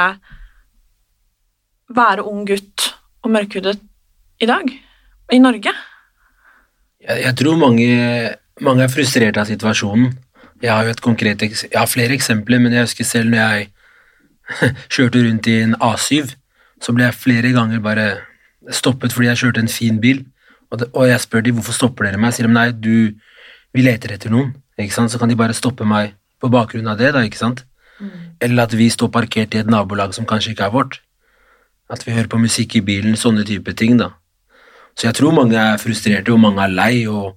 [1.95, 2.89] være ung gutt
[3.23, 3.79] og mørkhudet
[4.39, 4.71] i dag?
[5.31, 5.73] I Norge?
[6.99, 7.89] Jeg, jeg tror mange,
[8.63, 10.13] mange er frustrert av situasjonen.
[10.59, 13.69] Jeg har jo et konkret, jeg har flere eksempler, men jeg husker selv når jeg
[14.93, 16.33] kjørte rundt i en A7,
[16.83, 18.09] så ble jeg flere ganger bare
[18.75, 20.23] stoppet fordi jeg kjørte en fin bil,
[20.69, 23.15] og, det, og jeg spør de hvorfor stopper dere meg, sier de nei, du,
[23.73, 25.11] vi leter etter noen, ikke sant?
[25.11, 27.65] så kan de bare stoppe meg på bakgrunn av det da, ikke sant?
[28.39, 31.01] Eller at vi står parkert i et nabolag som kanskje ikke er vårt.
[31.91, 34.13] At vi hører på musikk i bilen, sånne type ting da.
[34.95, 37.35] Så jeg tror mange er frustrerte, og mange er lei, og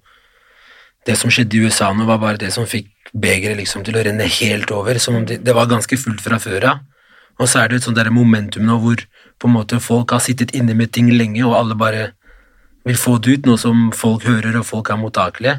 [1.06, 4.04] det som skjedde i USA nå, var bare det som fikk begeret liksom til å
[4.06, 6.84] renne helt over, som om det, det var ganske fullt fra før av.
[7.40, 9.02] Og så er det et sånt der momentum nå hvor
[9.40, 12.12] på en måte folk har sittet inne med ting lenge, og alle bare
[12.86, 15.58] vil få det ut, noe som folk hører, og folk er mottakelige.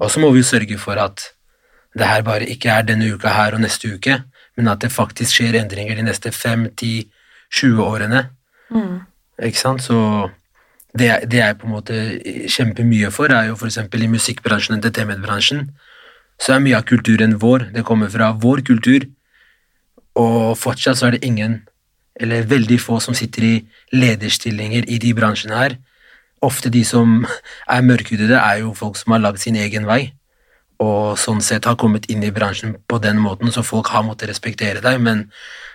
[0.00, 1.30] Og så må vi sørge for at
[1.98, 4.22] det her bare ikke er denne uka her og neste uke,
[4.56, 7.08] men at det faktisk skjer endringer de neste fem, ti,
[7.52, 8.28] 20 årene.
[9.42, 9.82] Ikke sant?
[9.82, 10.30] Så
[10.96, 11.94] det, det jeg på en måte
[12.50, 15.70] kjemper mye for, er jo eksempel i musikkbransjen, entertainmentbransjen,
[16.40, 17.70] så er mye av kulturen vår.
[17.74, 19.06] Det kommer fra vår kultur,
[20.18, 21.60] og fortsatt så er det ingen,
[22.20, 23.54] eller veldig få, som sitter i
[23.94, 25.76] lederstillinger i de bransjene her.
[26.42, 27.24] Ofte de som
[27.74, 30.12] er mørkhudede, er jo folk som har lagd sin egen vei,
[30.80, 34.30] og sånn sett har kommet inn i bransjen på den måten, så folk har måttet
[34.30, 35.26] respektere deg, men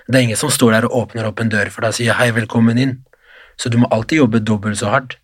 [0.07, 2.17] det er ingen som står der og åpner opp en dør for deg og sier
[2.17, 2.97] hei, velkommen inn.
[3.57, 5.17] Så du må alltid jobbe dobbelt så hardt.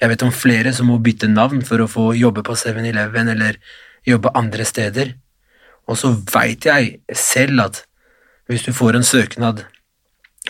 [0.00, 3.58] Jeg vet om flere som må bytte navn for å få jobbe på 7-Eleven eller
[4.06, 5.14] jobbe andre steder.
[5.88, 7.82] Og så veit jeg selv at
[8.48, 9.64] hvis du får en søknad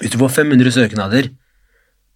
[0.00, 1.28] Hvis du får 500 søknader,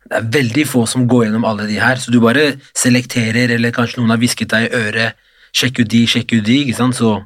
[0.06, 3.74] det er veldig få som går gjennom alle de her, så du bare selekterer, eller
[3.74, 5.18] kanskje noen har hvisket deg i øret,
[5.50, 7.24] sjekk ut de, sjekk ut de, ikke sant, så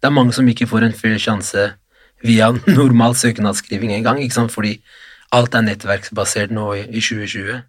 [0.00, 1.66] det er mange som ikke får en fair sjanse
[2.24, 4.78] via normal søknadsskriving engang, ikke sant, fordi
[5.34, 7.60] alt er nettverksbasert nå i, i 2020.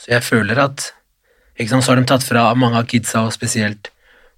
[0.00, 0.90] Så jeg føler at
[1.56, 3.90] ikke sant, så har de tatt fra mange av kidsa, og spesielt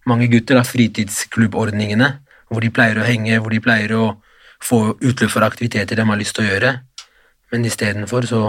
[0.06, 2.16] mange gutter, av fritidsklubbordningene,
[2.48, 4.16] hvor de pleier å henge, hvor de pleier å
[4.62, 6.72] få utløp for aktiviteter de har lyst til å gjøre.
[7.52, 8.42] Men istedenfor så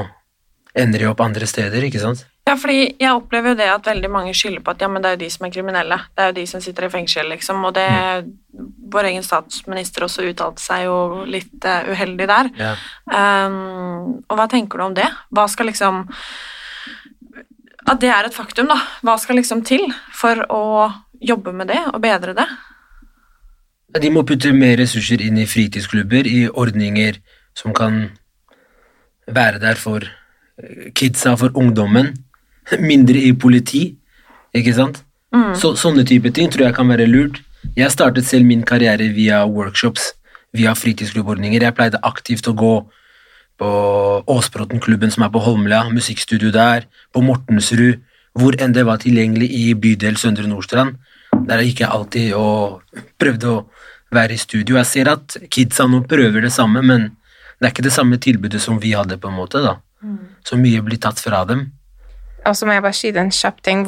[0.77, 2.25] ender de opp andre steder, ikke sant?
[2.49, 5.09] Ja, fordi jeg opplever jo det at veldig mange skylder på at ja, men det
[5.09, 5.97] er jo de som er kriminelle.
[6.15, 7.65] Det er jo de som sitter i fengsel, liksom.
[7.67, 7.89] Og det
[8.89, 12.47] Vår egen statsminister også uttalte seg jo litt uh, uheldig der.
[12.57, 12.71] Ja.
[13.05, 15.05] Um, og hva tenker du om det?
[15.29, 16.07] Hva skal liksom
[17.85, 18.79] At det er et faktum, da.
[19.05, 19.85] Hva skal liksom til
[20.17, 20.63] for å
[21.21, 22.47] jobbe med det og bedre det?
[23.97, 27.17] De må putte mer ressurser inn i fritidsklubber, i ordninger
[27.57, 28.03] som kan
[29.29, 32.13] være der for eh, kidsa, for ungdommen.
[32.91, 33.95] Mindre i politi,
[34.53, 35.01] ikke sant?
[35.33, 35.53] Mm.
[35.57, 37.41] Så, sånne type ting tror jeg kan være lurt.
[37.77, 40.13] Jeg startet selv min karriere via workshops,
[40.53, 41.61] via fritidsklubbordninger.
[41.65, 42.73] Jeg pleide aktivt å gå
[43.59, 43.69] på
[44.29, 47.99] Åsbråten-klubben som er på Holmlia, musikkstudio der, på Mortensrud,
[48.37, 50.95] hvor enn det var tilgjengelig i bydel Søndre Nordstrand.
[51.47, 52.81] Der gikk jeg alltid og
[53.21, 53.59] prøvde å
[54.15, 54.77] være i studio.
[54.79, 57.11] Jeg ser at kidsa nå prøver det samme, men
[57.59, 59.61] det er ikke det samme tilbudet som vi hadde, på en måte.
[59.63, 59.77] da.
[60.47, 61.71] Så mye blir tatt fra dem.
[62.47, 63.87] Og så må jeg bare si en kjapp ting.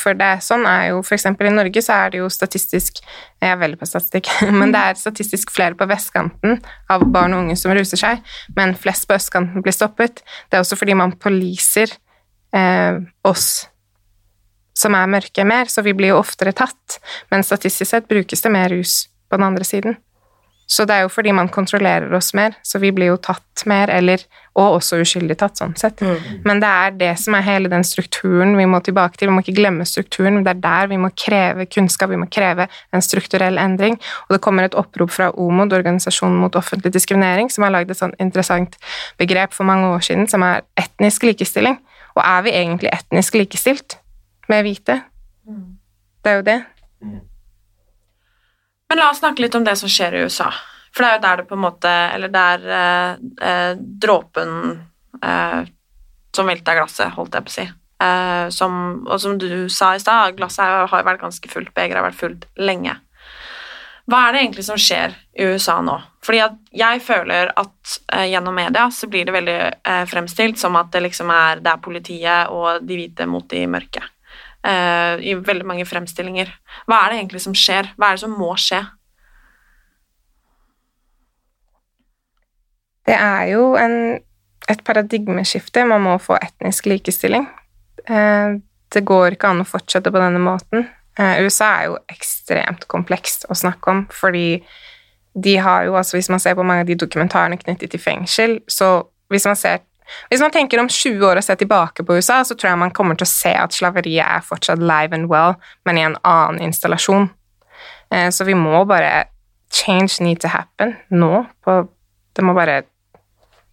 [0.00, 1.26] Hvorfor det er sånn, er jo f.eks.
[1.28, 3.02] i Norge så er det jo statistisk
[3.40, 6.60] Jeg er veldig på statistikk, men det er statistisk flere på vestkanten
[6.90, 8.24] av barn og unge som ruser seg,
[8.56, 10.24] men flest på østkanten blir stoppet.
[10.48, 11.92] Det er også fordi man poliser
[12.56, 13.66] eh, oss
[14.80, 17.00] som er mørke, mer, så vi blir jo oftere tatt.
[17.28, 19.98] Men statistisk sett brukes det mer rus på den andre siden.
[20.70, 23.90] Så det er jo fordi man kontrollerer oss mer, så vi blir jo tatt mer,
[23.90, 24.22] eller,
[24.54, 25.98] og også uskyldig tatt, sånn sett.
[25.98, 26.42] Mm.
[26.46, 29.28] Men det er det som er hele den strukturen vi må tilbake til.
[29.28, 30.44] Vi må ikke glemme strukturen.
[30.46, 33.98] Det er der vi må kreve kunnskap, vi må kreve en strukturell endring.
[34.28, 37.98] Og det kommer et opprop fra OMOD, Organisasjonen mot offentlig diskriminering, som har lagd et
[37.98, 38.78] sånn interessant
[39.18, 41.80] begrep for mange år siden, som er etnisk likestilling.
[42.14, 43.98] Og er vi egentlig etnisk likestilt
[44.50, 45.00] med hvite?
[45.50, 45.66] Mm.
[46.22, 46.60] Det er jo det.
[47.02, 47.18] Mm.
[48.90, 50.50] Men la oss snakke litt om det som skjer i USA.
[50.90, 53.10] For det er jo der det på en måte Eller der eh,
[53.46, 54.56] eh, dråpen
[55.22, 55.60] eh,
[56.34, 57.66] som velta glasset, holdt jeg på å si.
[58.02, 58.74] Eh, som,
[59.06, 62.46] og som du sa i stad, glasset har vært ganske fullt, begeret har vært fullt
[62.58, 62.96] lenge.
[64.10, 65.96] Hva er det egentlig som skjer i USA nå?
[66.26, 66.40] Fordi
[66.76, 71.04] jeg føler at eh, gjennom media så blir det veldig eh, fremstilt som at det
[71.06, 74.02] liksom er det er politiet og de hvite mot de mørke.
[74.60, 76.50] Uh, i veldig mange fremstillinger.
[76.84, 77.94] Hva er det egentlig som skjer?
[77.96, 78.82] Hva er det som må skje?
[83.08, 83.96] Det er jo en,
[84.68, 85.86] et paradigmeskifte.
[85.88, 87.48] Man må få etnisk likestilling.
[88.04, 88.60] Uh,
[88.92, 90.84] det går ikke an å fortsette på denne måten.
[91.16, 94.60] Uh, USA er jo ekstremt komplekst å snakke om, fordi
[95.40, 98.58] de har jo, altså hvis man ser på mange av de dokumentarene knyttet til fengsel,
[98.68, 98.98] så
[99.32, 99.80] hvis man ser
[100.30, 102.94] hvis man tenker om 20 år og ser tilbake på USA, så tror jeg man
[102.94, 105.56] kommer til å se at slaveriet er fortsatt live and well,
[105.88, 107.28] men i en annen installasjon.
[108.14, 109.28] Eh, så vi må bare
[109.70, 111.44] Change need to happen nå.
[111.62, 111.84] På,
[112.34, 112.82] det må bare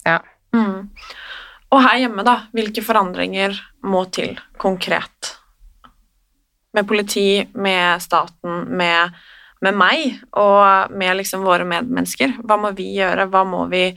[0.05, 0.19] Ja.
[0.53, 0.87] Mm.
[1.73, 5.33] Og her hjemme, da, hvilke forandringer må til konkret?
[6.77, 9.17] Med politi, med staten, med,
[9.65, 12.37] med meg og med liksom våre medmennesker.
[12.45, 13.27] Hva må vi gjøre?
[13.33, 13.89] Hva må vi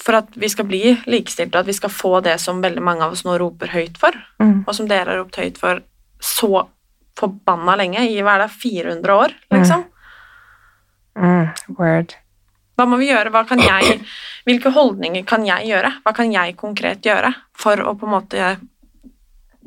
[0.00, 3.04] for at vi skal bli likestilte, og at vi skal få det som veldig mange
[3.04, 4.62] av oss nå roper høyt for, mm.
[4.64, 5.82] og som dere har ropt høyt for
[6.24, 6.64] så
[7.20, 9.84] forbanna lenge, i hva er det, 400 år, liksom.
[11.18, 11.24] Mm.
[11.26, 11.76] Mm.
[11.76, 12.16] Word.
[12.78, 13.32] Hva må vi gjøre?
[13.34, 13.98] Hva kan jeg,
[14.48, 15.92] hvilke holdninger kan jeg gjøre?
[16.04, 18.54] Hva kan jeg konkret gjøre for å på en måte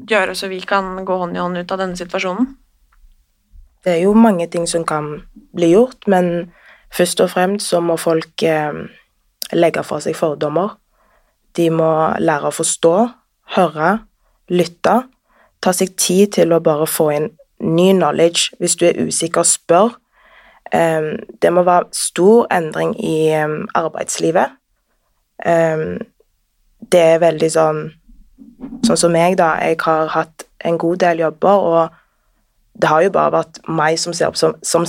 [0.10, 2.50] gjøre så vi kan gå hånd i hånd ut av denne situasjonen?
[3.84, 5.12] Det er jo mange ting som kan
[5.54, 6.50] bli gjort, men
[6.96, 8.82] først og fremst så må folk eh,
[9.56, 10.76] legge fra seg fordommer.
[11.58, 11.90] De må
[12.20, 12.96] lære å forstå,
[13.58, 13.92] høre,
[14.50, 14.96] lytte,
[15.64, 17.30] ta seg tid til å bare få inn
[17.64, 18.52] ny knowledge.
[18.60, 19.94] Hvis du er usikker, spør.
[20.74, 24.58] Ehm, det må være stor endring i ehm, arbeidslivet.
[25.46, 26.00] Ehm,
[26.92, 27.84] det er veldig sånn
[28.84, 29.54] Sånn som meg, da.
[29.64, 34.16] Jeg har hatt en god del jobber, og det har jo bare vært meg som
[34.16, 34.86] ser, som, som,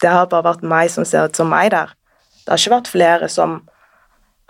[0.00, 1.92] det har bare vært meg som ser ut som meg der.
[2.42, 3.58] Det har ikke vært flere som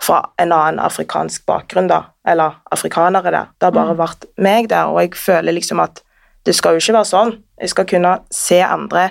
[0.01, 3.49] fra en annen afrikansk bakgrunn, da, eller afrikanere der.
[3.57, 3.99] Det har bare mm.
[3.99, 6.03] vært meg der, og jeg føler liksom at
[6.47, 7.33] det skal jo ikke være sånn.
[7.59, 9.09] Jeg skal kunne se andre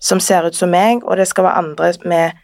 [0.00, 2.40] som ser ut som meg, og det skal være andre med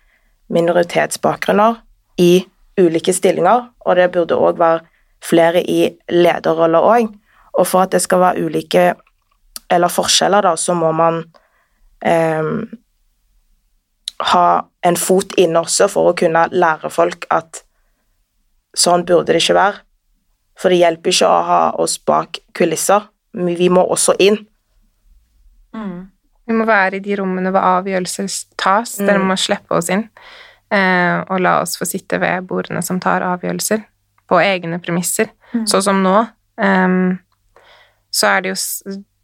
[0.52, 1.80] minoritetsbakgrunner
[2.20, 2.44] i
[2.80, 4.84] ulike stillinger, og det burde òg være
[5.24, 7.10] flere i lederroller òg.
[7.58, 8.84] Og for at det skal være ulike
[9.70, 11.22] eller forskjeller, da, så må man
[12.04, 12.52] eh,
[14.32, 14.46] ha
[14.84, 17.62] en fot inne også for å kunne lære folk at
[18.76, 19.82] Sånn burde det ikke være.
[20.60, 23.08] For det hjelper ikke å ha oss bak kulisser.
[23.36, 24.38] Men vi må også inn.
[25.76, 26.10] Mm.
[26.50, 28.28] Vi må være i de rommene hvor avgjørelser
[28.60, 28.96] tas.
[28.98, 29.06] Mm.
[29.06, 30.08] Dere må slippe oss inn.
[30.70, 33.84] Eh, og la oss få sitte ved bordene som tar avgjørelser.
[34.30, 35.30] På egne premisser.
[35.54, 35.64] Mm.
[35.70, 36.16] Sånn som nå.
[36.60, 37.16] Um,
[38.14, 38.58] så er det jo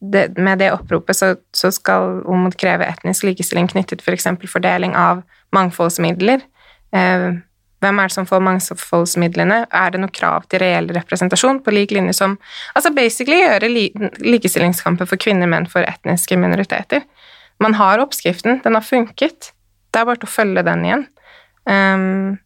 [0.00, 4.28] det, Med det oppropet så, så skal OMOD kreve etnisk likestilling knyttet f.eks.
[4.28, 5.22] For fordeling av
[5.56, 6.44] mangfoldsmidler.
[6.94, 7.28] Eh,
[7.84, 9.58] hvem er det som får mangfoldsmidlene?
[9.68, 12.38] Er det noe krav til reell representasjon, på lik linje som
[12.76, 13.84] Altså basically gjøre li
[14.24, 17.04] likestillingskampen for kvinner, menn, for etniske minoriteter.
[17.60, 19.52] Man har oppskriften, den har funket.
[19.92, 21.06] Det er bare til å følge den igjen.
[21.66, 22.36] Um,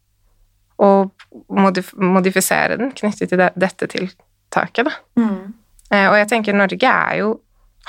[0.81, 1.11] og
[1.53, 4.95] modif modifisere den knyttet til det, dette tiltaket, da.
[5.21, 5.53] Mm.
[5.91, 7.35] Uh, og jeg tenker Norge jo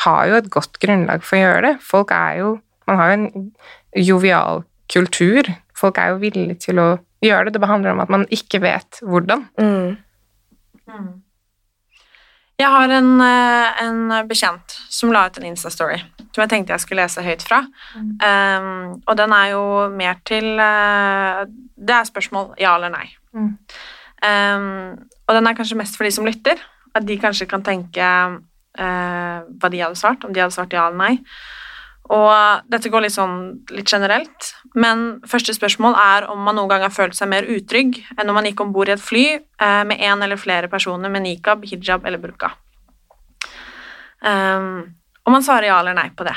[0.02, 1.78] har jo et godt grunnlag for å gjøre det.
[1.86, 3.52] Folk er jo Man har jo en
[3.96, 5.48] jovial kultur.
[5.78, 6.88] Folk er jo villige til å
[7.22, 7.60] gjøre det.
[7.60, 9.46] Det handler om at man ikke vet hvordan.
[9.60, 9.98] Mm.
[10.92, 11.12] Mm.
[12.62, 15.98] Jeg har en, eh, en, bekjent som la ut en Insta-story
[16.32, 17.62] som jeg tenkte jeg skulle lese høyt fra.
[17.96, 18.12] Mm.
[18.24, 21.44] Um, og den er jo mer til uh,
[21.76, 23.08] Det er spørsmål ja eller nei.
[23.36, 24.96] Um,
[25.28, 26.62] og den er kanskje mest for de som lytter.
[26.96, 28.38] At de kanskje kan tenke uh,
[28.80, 31.14] hva de hadde svart, om de hadde svart ja eller nei.
[32.12, 33.36] Og dette går litt sånn
[33.72, 38.02] litt generelt, men første spørsmål er om man noen gang har følt seg mer utrygg
[38.18, 41.14] enn når man gikk om bord i et fly eh, med én eller flere personer
[41.14, 42.52] med nikab, hijab eller burka.
[44.22, 44.92] Um,
[45.26, 46.36] og man svarer ja eller nei på det.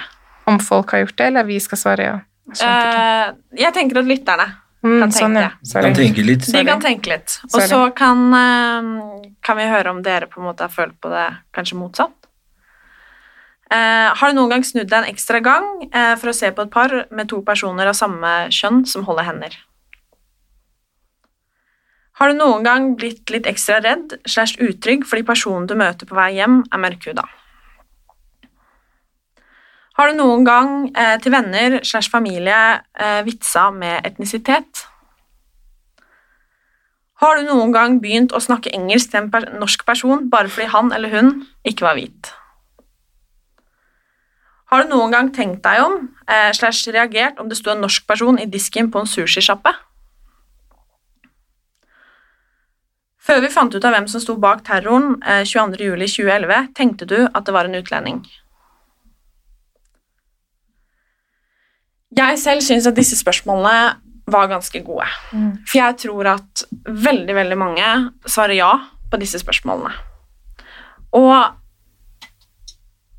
[0.48, 2.14] Om folk har gjort det, eller vi skal svare ja?
[2.54, 4.52] Eh, jeg tenker at lytterne
[4.84, 5.50] Mm, kan tenke sånn, ja.
[5.56, 5.80] det.
[5.80, 6.46] Kan tenke litt.
[6.52, 7.38] De kan tenke litt.
[7.48, 11.08] Og så kan, uh, kan vi høre om dere på en måte har følt på
[11.08, 11.24] det
[11.56, 12.23] kanskje motsatt.
[13.74, 16.62] Eh, har du noen gang snudd deg en ekstra gang eh, for å se på
[16.62, 19.56] et par med to personer av samme kjønn som holder hender?
[22.20, 26.14] Har du noen gang blitt litt ekstra redd slash utrygg fordi personen du møter på
[26.14, 27.24] vei hjem, er mørkhuda?
[29.98, 34.86] Har du noen gang eh, til venner slash familie eh, vitsa med etnisitet?
[37.22, 40.70] Har du noen gang begynt å snakke engelsk til en per norsk person bare fordi
[40.70, 42.34] han eller hun ikke var hvit?
[44.74, 48.08] Har du noen gang tenkt deg om, eh, slash reagert om det sto en norsk
[48.08, 49.70] person i disken på en sushisjappe?
[53.22, 57.44] Før vi fant ut av hvem som sto bak terroren eh, 22.07.2011, tenkte du at
[57.46, 58.18] det var en utlending.
[62.18, 63.94] Jeg selv syns at disse spørsmålene
[64.26, 65.06] var ganske gode.
[65.68, 67.88] For jeg tror at veldig, veldig mange
[68.26, 68.72] svarer ja
[69.10, 69.94] på disse spørsmålene.
[71.14, 71.63] Og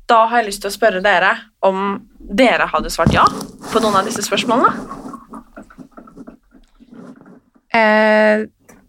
[0.06, 1.32] da har jeg lyst til å spørre dere
[1.66, 3.24] om dere hadde svart ja
[3.72, 4.72] på noen av disse spørsmålene.
[7.76, 8.46] Eh,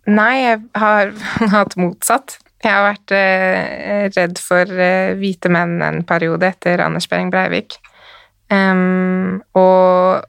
[0.08, 1.14] nei, jeg har
[1.56, 2.38] hatt motsatt.
[2.64, 7.80] Jeg har vært eh, redd for eh, hvite menn en periode etter Anders Behring Breivik.
[8.48, 10.24] Um, og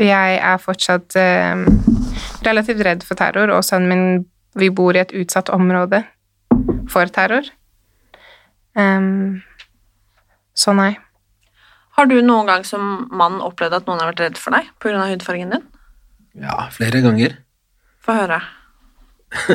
[0.00, 1.66] jeg er fortsatt um,
[2.46, 6.02] relativt redd for terror, og sønnen min Vi bor i et utsatt område
[6.92, 7.46] for terror.
[8.76, 9.40] Em,
[10.54, 10.94] så nei.
[11.96, 15.06] Har du noen gang som mann opplevd at noen har vært redd for deg pga.
[15.10, 15.64] hudfargen din?
[16.40, 17.36] Ja, flere ganger.
[18.02, 18.40] Få høre.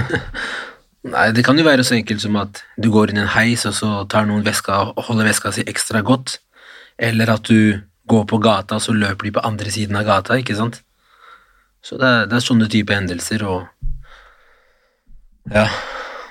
[1.08, 3.66] Nei, det kan jo være så enkelt som at du går inn i en heis,
[3.70, 6.40] og så tar noen veska og holder veska si ekstra godt.
[7.00, 7.80] Eller at du
[8.10, 10.82] går på gata, og så løper de på andre siden av gata, ikke sant?
[11.86, 13.68] Så det er, det er sånne type hendelser, og
[15.54, 15.70] Ja.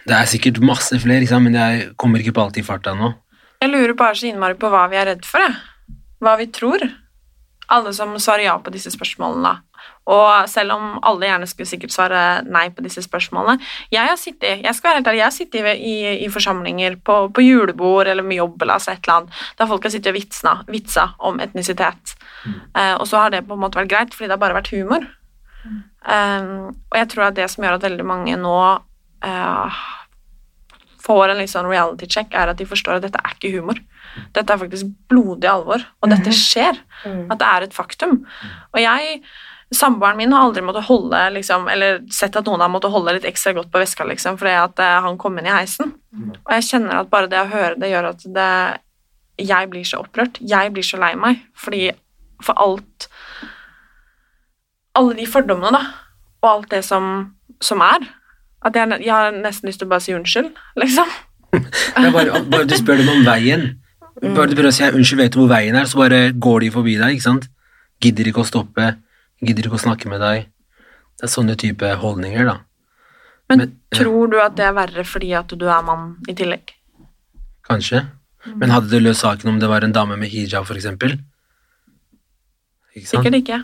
[0.06, 3.08] Det er sikkert masse flere, men jeg kommer ikke på alt i farta nå.
[3.62, 5.98] Jeg lurer bare så innmari på hva vi er redd for, jeg.
[6.22, 6.84] Hva vi tror.
[7.72, 9.56] Alle som svarer ja på disse spørsmålene.
[10.06, 13.58] Og selv om alle gjerne skulle sikkert svare nei på disse spørsmålene
[13.90, 17.16] Jeg har sittet, jeg skal være helt ærlig, jeg har sittet i, i, forsamlinger på,
[17.34, 20.18] på julebord eller med jobb eller altså et eller annet, der folk har sittet og
[20.18, 22.14] vitsna, vitsa om etnisitet.
[22.46, 24.72] Eh, og så har det på en måte vært greit, fordi det har bare vært
[24.74, 25.06] humor.
[26.06, 28.58] Um, og jeg tror at det som gjør at veldig mange nå
[29.26, 29.80] eh,
[31.06, 33.78] får en litt sånn reality check, er at de forstår at dette er ikke humor.
[34.36, 36.78] Dette er faktisk blodig alvor, og dette skjer.
[37.30, 38.24] At det er et faktum.
[38.74, 39.20] Og jeg
[39.74, 43.24] Samboeren min har aldri måttet holde liksom, eller sett at noen har måttet holde litt
[43.26, 45.90] ekstra godt på veska liksom, fordi at eh, han kom inn i heisen.
[46.44, 48.52] Og jeg kjenner at bare det å høre det gjør at det,
[49.42, 50.38] jeg blir så opprørt.
[50.38, 51.42] Jeg blir så lei meg.
[51.58, 51.90] Fordi
[52.46, 53.08] for alt
[54.96, 55.82] Alle de fordommene, da,
[56.40, 58.06] og alt det som, som er
[58.66, 60.52] At jeg, jeg har nesten lyst til å bare si unnskyld,
[60.82, 61.10] liksom.
[62.12, 63.62] Bare, bare du spør dem om veien.
[64.20, 66.70] Bare du prøver å si unnskyld, vet du hvor veien er, så bare går de
[66.74, 67.46] forbi deg, ikke sant?
[68.02, 68.90] Gidder ikke å stoppe,
[69.40, 70.50] gidder ikke å snakke med deg.
[71.16, 72.58] Det er sånne type holdninger, da.
[73.48, 76.74] Men, tror du at det er verre fordi at du er mann i tillegg?
[77.68, 78.02] Kanskje.
[78.58, 81.16] Men hadde det løst saken om det var en dame med hijab, for eksempel?
[82.96, 83.20] Ikke sant?
[83.20, 83.60] Sikkert ikke.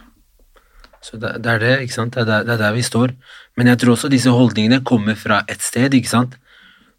[1.03, 2.15] Så det, det er det, ikke sant?
[2.15, 3.13] Det er der, det er der vi står.
[3.59, 6.39] Men jeg tror også disse holdningene kommer fra et sted, ikke sant?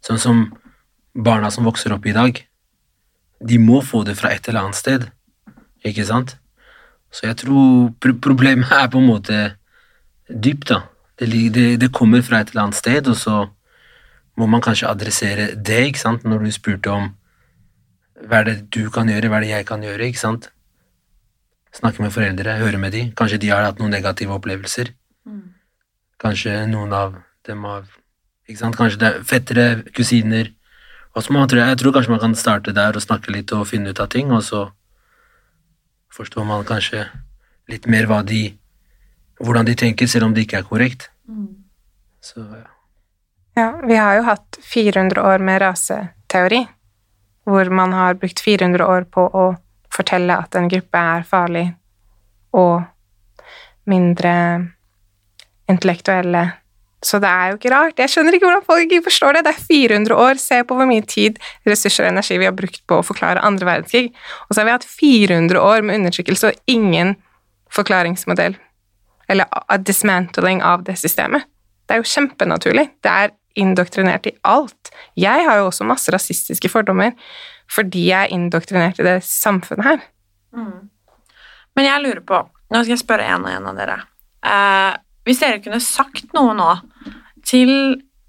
[0.04, 0.44] Sånn som
[1.14, 2.40] barna som vokser opp i dag.
[3.40, 5.06] De må få det fra et eller annet sted,
[5.84, 6.36] ikke sant?
[7.14, 9.38] Så jeg tror pro problemet er på en måte
[10.28, 10.82] dypt, da.
[11.18, 13.44] Det, det, det kommer fra et eller annet sted, og så
[14.36, 16.26] må man kanskje adressere det, ikke sant?
[16.26, 17.12] Når du spurte om
[18.24, 20.50] hva er det du kan gjøre, hva er det jeg kan gjøre, ikke sant?
[21.74, 23.08] Snakke med foreldre, høre med de.
[23.18, 24.92] Kanskje de har hatt noen negative opplevelser.
[26.22, 27.16] Kanskje noen av
[27.46, 27.88] dem har
[28.48, 28.76] ikke sant?
[28.78, 29.66] Kanskje det er fettere,
[29.96, 30.52] kusiner.
[31.14, 33.94] Man, tror jeg, jeg tror kanskje man kan starte der og snakke litt og finne
[33.94, 34.66] ut av ting, og så
[36.14, 37.06] forstår man kanskje
[37.70, 38.44] litt mer hva de
[39.42, 41.08] hvordan de tenker, selv om det ikke er korrekt.
[42.22, 42.70] Så ja.
[43.54, 46.64] Ja, vi har jo hatt 400 år med raseteori,
[47.46, 49.44] hvor man har brukt 400 år på å
[49.94, 51.68] fortelle at en gruppe er farlig
[52.54, 52.82] og
[53.90, 54.34] mindre
[55.70, 56.52] intellektuelle,
[57.04, 57.98] Så det er jo ikke rart.
[58.00, 59.42] Jeg skjønner ikke hvordan folk ikke forstår det.
[59.44, 60.38] Det er 400 år.
[60.40, 61.36] Se på hvor mye tid,
[61.68, 64.06] ressurser og energi vi har brukt på å forklare andre verdenskrig.
[64.48, 67.12] Og så har vi hatt 400 år med undertrykkelse og ingen
[67.68, 68.56] forklaringsmodell.
[69.28, 69.52] Eller
[69.84, 71.44] dismantling av det systemet.
[71.84, 72.86] Det er jo kjempenaturlig.
[73.04, 74.94] Det er indoktrinert i alt.
[75.20, 77.12] Jeg har jo også masse rasistiske fordommer
[77.70, 80.04] fordi jeg er indoktrinert i det samfunnet her.
[81.74, 82.42] Men jeg lurer på
[82.72, 83.96] Nå skal jeg spørre en og en av dere.
[84.42, 84.94] Eh,
[85.28, 86.70] hvis dere kunne sagt noe nå
[87.46, 87.70] til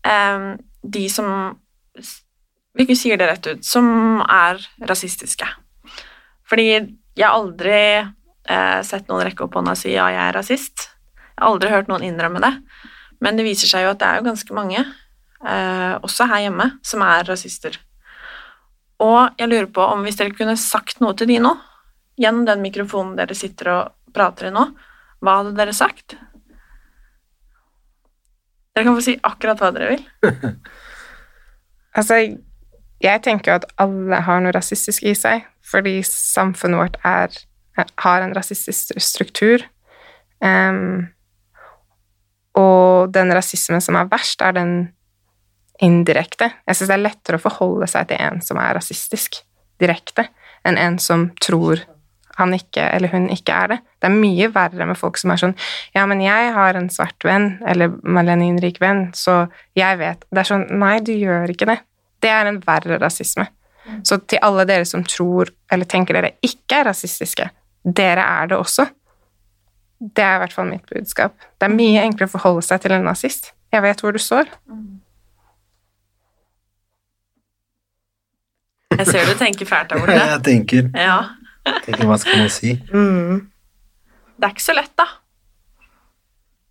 [0.05, 0.47] eh,
[0.83, 1.55] de som
[2.75, 5.47] Vi sier det rett ut, som er rasistiske.
[6.45, 10.35] Fordi jeg har aldri eh, sett noen rekke opp hånda og si ja, jeg er
[10.35, 10.89] rasist.
[11.15, 12.51] Jeg har aldri hørt noen innrømme det.
[13.23, 14.83] Men det viser seg jo at det er jo ganske mange,
[15.47, 17.79] eh, også her hjemme, som er rasister.
[19.03, 21.51] Og jeg lurer på om hvis dere kunne sagt noe til de nå,
[22.21, 24.69] gjennom den mikrofonen dere sitter og prater i nå,
[25.23, 26.15] hva hadde dere sagt?
[28.75, 30.05] Dere kan få si akkurat hva dere vil.
[31.95, 32.17] Altså,
[32.99, 37.31] jeg tenker jo at alle har noe rasistisk i seg, fordi samfunnet vårt er,
[38.03, 39.63] har en rasistisk struktur.
[40.43, 41.07] Um,
[42.59, 44.73] og den rasismen som er verst, er den
[45.83, 46.51] indirekte.
[46.67, 49.41] Jeg syns det er lettere å forholde seg til en som er rasistisk
[49.81, 50.29] direkte,
[50.65, 51.83] enn en som tror
[52.35, 53.77] han ikke eller hun ikke er det.
[53.99, 55.53] Det er mye verre med folk som er sånn
[55.95, 59.45] Ja, men jeg har en svart venn, eller melaninrik venn, så
[59.77, 61.79] jeg vet Det er sånn Nei, du gjør ikke det.
[62.19, 63.47] Det er en verre rasisme.
[64.03, 67.47] Så til alle dere som tror eller tenker dere ikke er rasistiske,
[67.85, 68.87] dere er det også.
[69.99, 71.35] Det er i hvert fall mitt budskap.
[71.59, 73.53] Det er mye enklere å forholde seg til en nazist.
[73.71, 74.49] Jeg vet hvor du står.
[78.99, 80.17] Jeg ser du tenker fælt der borte.
[80.33, 81.17] Jeg tenker, Ja.
[81.85, 82.75] tenker hva skal man si?
[84.35, 85.05] Det er ikke så lett, da.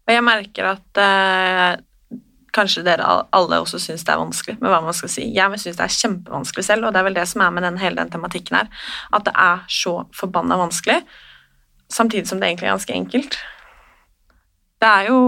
[0.04, 1.76] Og jeg merker at eh,
[2.54, 5.24] kanskje dere alle også syns det er vanskelig med hva man skal si.
[5.34, 7.78] Jeg syns det er kjempevanskelig selv, og det er vel det som er med den,
[7.80, 8.68] hele den tematikken her.
[9.16, 11.00] At det er så forbanna vanskelig,
[11.92, 13.38] samtidig som det egentlig er ganske enkelt.
[14.84, 15.18] Det er jo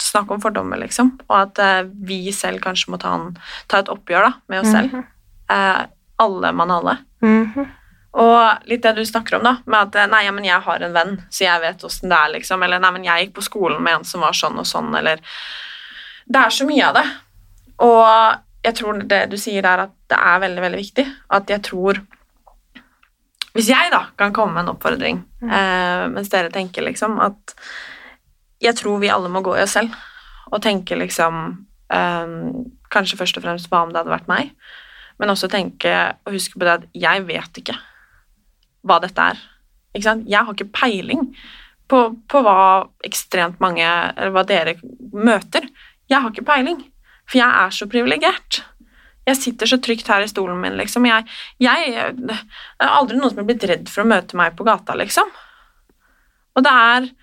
[0.00, 3.36] snakk om fordommer, liksom, og at eh, vi selv kanskje må ta, en,
[3.68, 5.02] ta et oppgjør da, med oss selv.
[5.52, 5.82] Eh,
[6.22, 6.96] alle mann alle.
[7.24, 7.66] Mhm.
[8.16, 10.94] Og litt det du snakker om, da, med at nei, ja, men jeg har en
[10.94, 12.62] venn, så jeg vet åssen det er, liksom.
[12.64, 15.20] Eller nei, men jeg gikk på skolen med en som var sånn og sånn, eller
[16.26, 17.04] Det er så mye av det.
[17.84, 18.06] Og
[18.66, 21.06] jeg tror det du sier der, at det er veldig, veldig viktig.
[21.36, 22.02] At jeg tror
[23.56, 27.54] Hvis jeg, da, kan komme med en oppfordring, eh, mens dere tenker liksom at
[28.60, 29.94] Jeg tror vi alle må gå i oss selv
[30.46, 31.38] og tenke liksom
[31.92, 32.34] eh,
[32.92, 34.52] Kanskje først og fremst hva om det hadde vært meg,
[35.20, 35.92] men også tenke
[36.26, 37.76] og huske på det at jeg vet ikke
[38.86, 39.40] hva dette er.
[39.96, 40.28] Ikke sant?
[40.28, 41.30] Jeg har ikke peiling
[41.90, 44.76] på, på hva ekstremt mange Eller hva dere
[45.14, 45.68] møter.
[46.10, 46.82] Jeg har ikke peiling,
[47.26, 48.60] for jeg er så privilegert.
[49.26, 51.06] Jeg sitter så trygt her i stolen min, liksom.
[51.08, 51.26] Jeg,
[51.58, 54.94] jeg, det er aldri noen som har blitt redd for å møte meg på gata,
[54.98, 55.32] liksom.
[56.56, 57.14] Og det er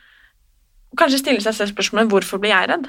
[0.94, 2.84] Kanskje stille seg selv spørsmålet hvorfor blir jeg redd?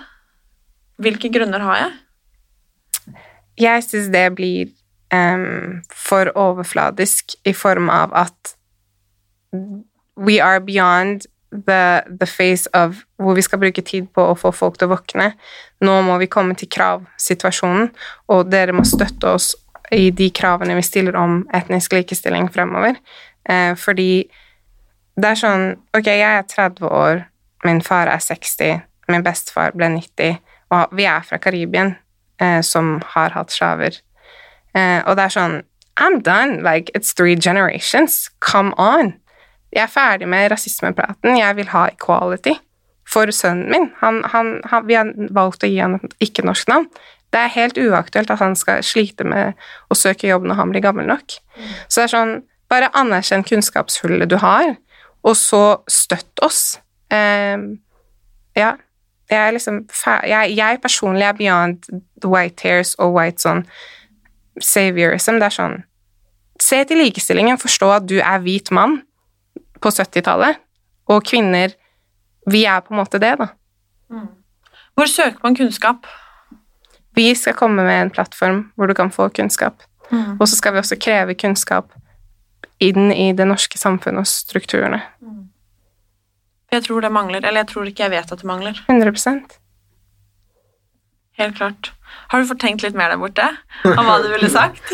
[1.00, 3.14] Hvilke grunner har jeg?
[3.64, 4.74] Jeg syns det blir
[5.14, 8.56] em, for overfladisk i form av at
[10.16, 14.50] we are beyond the, the phase of hvor vi skal bruke tid på å få
[14.54, 15.32] folk til å våkne.
[15.84, 17.90] Nå må vi komme til kravsituasjonen,
[18.34, 19.52] og dere må støtte oss
[19.94, 22.98] i de kravene vi stiller om etnisk likestilling fremover.
[23.48, 24.24] Eh, fordi
[25.14, 27.26] det er sånn Ok, jeg er 30 år,
[27.64, 28.80] min far er 60,
[29.12, 30.40] min bestefar ble 90,
[30.74, 31.94] og vi er fra Karibien,
[32.40, 34.00] eh, som har hatt slaver.
[34.74, 35.60] Eh, og det er sånn
[36.00, 36.62] I'm done.
[36.62, 38.30] Like, it's three generations.
[38.40, 39.14] Come on.
[39.74, 41.38] Jeg er ferdig med rasismepraten.
[41.38, 42.54] Jeg vil ha equality
[43.10, 43.90] for sønnen min.
[44.00, 46.88] Han, han, han, vi har valgt å gi han et ikke-norsk navn.
[47.34, 49.58] Det er helt uaktuelt at han skal slite med
[49.90, 51.36] å søke jobb når han blir gammel nok.
[51.88, 52.34] Så det er sånn,
[52.70, 54.76] bare anerkjenn kunnskapshullet du har,
[55.26, 56.78] og så støtt oss.
[57.14, 57.80] Ehm,
[58.56, 58.76] ja,
[59.30, 59.82] jeg er liksom
[60.28, 61.86] jeg, jeg personlig er beyond
[62.24, 63.64] white hairs og white sånn
[64.62, 65.40] saviorism.
[65.40, 65.82] Det er sånn
[66.62, 69.00] Se til likestillingen, forstå at du er hvit mann
[69.82, 70.60] på 70-tallet,
[71.10, 71.74] og kvinner
[72.46, 73.48] Vi er på en måte det, da.
[74.94, 76.06] Hvor søker man kunnskap?
[77.16, 79.82] Vi skal komme med en plattform hvor du kan få kunnskap.
[80.10, 80.36] Mm.
[80.40, 81.94] Og så skal vi også kreve kunnskap
[82.84, 85.00] inn i det norske samfunnet og strukturene.
[86.74, 87.40] Jeg tror det mangler.
[87.40, 88.84] Eller jeg tror ikke jeg vet at det mangler.
[88.88, 89.63] 100
[91.38, 91.92] Helt klart.
[92.30, 93.46] Har du fått tenkt litt mer der borte
[93.84, 94.92] om hva du ville sagt?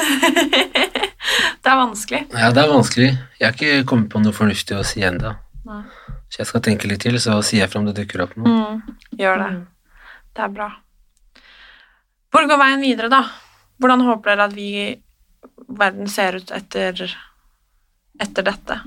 [1.63, 2.23] det er vanskelig.
[2.33, 3.11] Ja, det er vanskelig.
[3.37, 5.35] Jeg har ikke kommet på noe fornuftig å si ennå.
[6.31, 8.49] Så jeg skal tenke litt til, så sier jeg fra om det dukker opp noe.
[8.49, 9.51] Mm, gjør det.
[10.37, 10.71] Det er bra.
[12.31, 13.25] Hvor går veien videre, da?
[13.83, 14.71] Hvordan håper dere at vi,
[15.69, 17.05] verden ser ut etter,
[18.23, 18.81] etter dette?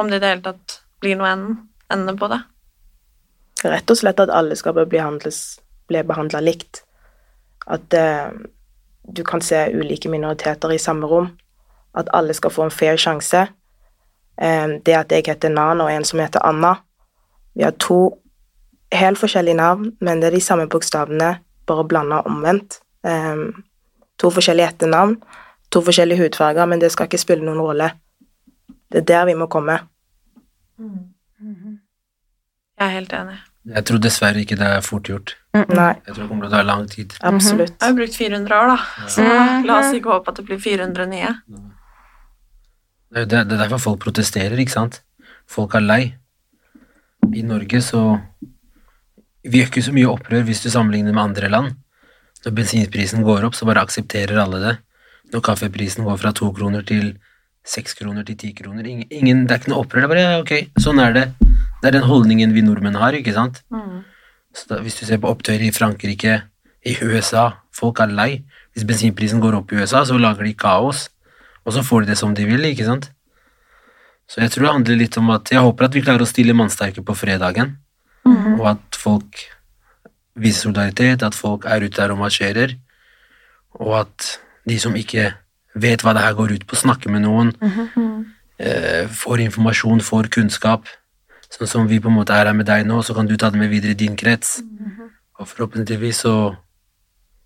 [0.00, 1.60] Om det i det hele tatt blir noe ende,
[1.92, 2.42] ende på det?
[3.64, 4.86] Rett og slett at alle skal bli,
[5.88, 6.84] bli behandla likt.
[7.66, 8.30] At eh,
[9.02, 11.30] du kan se ulike minoriteter i samme rom.
[11.94, 13.46] At alle skal få en fair sjanse.
[14.40, 16.76] Eh, det at jeg heter Nan og en som heter Anna
[17.54, 18.16] Vi har to
[18.94, 22.80] helt forskjellige navn, men det er de samme bokstavene, bare blanda omvendt.
[23.04, 23.36] Eh,
[24.18, 25.16] to forskjellige etternavn,
[25.70, 27.90] to forskjellige hudfarger, men det skal ikke spille noen rolle.
[28.92, 29.78] Det er der vi må komme.
[32.80, 33.49] Jeg er helt enig.
[33.68, 35.34] Jeg tror dessverre ikke det er fort gjort.
[35.52, 35.90] Nei.
[36.06, 37.12] Jeg tror det kommer til å ta lang tid.
[37.28, 37.74] Absolutt.
[37.76, 39.26] Jeg har brukt 400 år, da, så
[39.66, 41.34] la oss ikke håpe at det blir 400 nye.
[43.10, 45.02] Det er, det er derfor folk protesterer, ikke sant?
[45.50, 46.02] Folk er lei.
[47.36, 48.00] I Norge så
[49.44, 51.76] Vi gjør ikke så mye opprør hvis du sammenligner med andre land.
[52.44, 54.74] Når bensinprisen går opp, så bare aksepterer alle det.
[55.32, 57.14] Når kaffeprisen går fra to kroner til
[57.66, 60.04] seks kroner til ti kroner ingen, ingen, Det er ikke noe opprør.
[60.04, 61.24] Det er bare ja, ok, sånn er det.
[61.80, 63.62] Det er den holdningen vi nordmenn har, ikke sant?
[63.72, 64.02] Mm.
[64.54, 66.42] Så da, hvis du ser på opptøyer i Frankrike,
[66.86, 68.42] i USA Folk er lei.
[68.74, 71.08] Hvis bensinprisen går opp i USA, så lager de kaos.
[71.64, 73.06] Og så får de det som de vil, ikke sant?
[74.28, 76.52] Så jeg tror det handler litt om at Jeg håper at vi klarer å stille
[76.52, 77.76] mannsterke på fredagen,
[78.26, 78.58] mm.
[78.60, 79.40] og at folk
[80.36, 82.76] viser solidaritet, at folk er ute der og marsjerer,
[83.80, 85.30] og at de som ikke
[85.74, 88.26] vet hva det her går ut på, snakker med noen, Mhm.
[88.58, 90.86] eh, får informasjon, får kunnskap.
[91.50, 93.50] Sånn som vi på en måte er her med deg nå, så kan du ta
[93.50, 94.60] det med videre i din krets.
[95.40, 96.34] Og forhåpentligvis så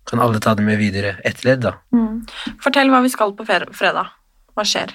[0.05, 1.15] kan alle ta det med videre.
[1.25, 1.79] Ett ledd, da.
[1.95, 2.21] Mm.
[2.61, 4.13] Fortell hva vi skal på fredag.
[4.53, 4.93] Hva skjer?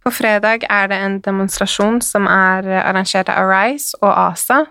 [0.00, 4.62] På fredag er det en demonstrasjon som er eh, arrangert av Arise og ASA,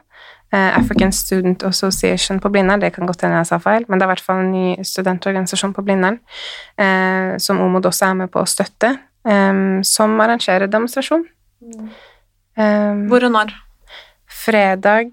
[0.51, 2.81] eh, African Student Association på Blindern.
[2.81, 4.83] Det kan godt hende jeg sa feil, men det er i hvert fall en ny
[4.83, 6.19] studentorganisasjon på Blindern
[6.81, 8.97] eh, som Omod også er med på å støtte,
[9.85, 11.25] som arrangerer demonstrasjon.
[12.59, 13.53] Eh, Hvor og når?
[14.29, 15.11] fredag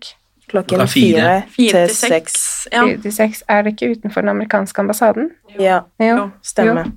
[0.49, 1.43] Klokken fire.
[1.57, 2.69] til seks.
[2.73, 3.43] Fire til seks.
[3.49, 5.31] Er det ikke utenfor den amerikanske ambassaden?
[5.59, 6.31] Ja, Jo.
[6.43, 6.91] stemmer.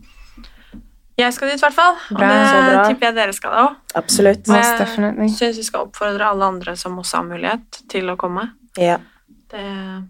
[1.17, 1.95] Jeg skal dit, i hvert fall.
[2.11, 2.27] Og Bra.
[2.29, 3.75] det Så tipper jeg dere skal òg.
[3.95, 4.47] Absolutt.
[4.47, 4.79] Most.
[4.79, 8.51] Jeg syns vi skal oppfordre alle andre som også har mulighet, til å komme.
[8.77, 8.97] Ja.
[9.51, 10.03] Det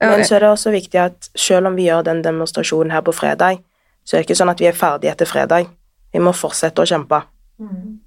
[0.00, 3.14] Men så er det også viktig at selv om vi gjør den demonstrasjonen her på
[3.14, 3.62] fredag,
[4.04, 5.66] så er det ikke sånn at vi er ferdige etter fredag.
[6.12, 7.22] Vi må fortsette å kjempe.
[7.58, 8.05] Det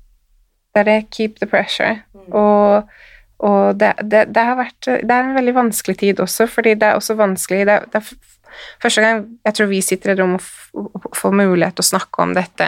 [0.76, 2.02] er det keep the pressure.
[2.32, 2.90] Og,
[3.40, 6.90] og det, det, det har vært Det er en veldig vanskelig tid også, fordi det
[6.90, 8.12] er også vanskelig det det er
[8.82, 11.90] Første gang jeg tror vi sitter i et rom og og får mulighet til å
[11.90, 12.66] snakke om dette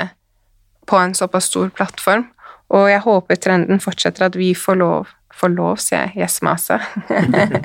[0.89, 2.25] på en såpass stor plattform,
[2.73, 6.25] og jeg håper trenden fortsetter at vi får lov Får lov, sier jeg.
[6.25, 6.75] Yes, mase.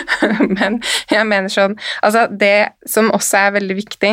[0.58, 0.76] Men
[1.10, 1.72] jeg mener sånn
[2.04, 4.10] Altså, det som også er veldig viktig,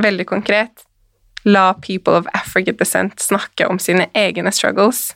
[0.00, 0.84] veldig konkret
[1.44, 5.12] La people of African descent snakke om sine egne struggles.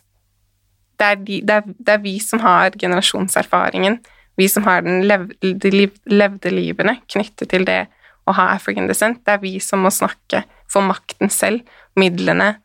[0.98, 4.00] Det er, de, det, er, det er vi som har generasjonserfaringen,
[4.38, 7.84] vi som har den levde, liv, levde livene knyttet til det
[8.28, 9.22] å ha African descent.
[9.26, 11.64] Det er vi som må snakke, for makten selv,
[11.98, 12.56] midlene,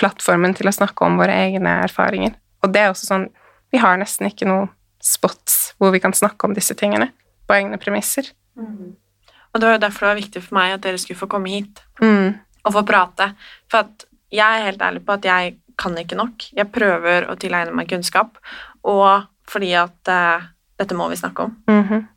[0.00, 2.34] plattformen til å snakke om våre egne erfaringer.
[2.62, 3.30] Og det er også sånn
[3.72, 4.66] Vi har nesten ikke noen
[5.00, 7.06] spots hvor vi kan snakke om disse tingene
[7.48, 8.26] på egne premisser.
[9.52, 11.52] Og det var jo derfor det var viktig for meg at dere skulle få komme
[11.54, 12.36] hit Mm.
[12.62, 13.32] Og få prate.
[13.70, 16.46] For at jeg er helt ærlig på at jeg kan ikke nok.
[16.56, 18.38] Jeg prøver å tilegne meg kunnskap,
[18.88, 20.48] og fordi at uh,
[20.80, 21.56] dette må vi snakke om.
[21.70, 22.08] Mhm.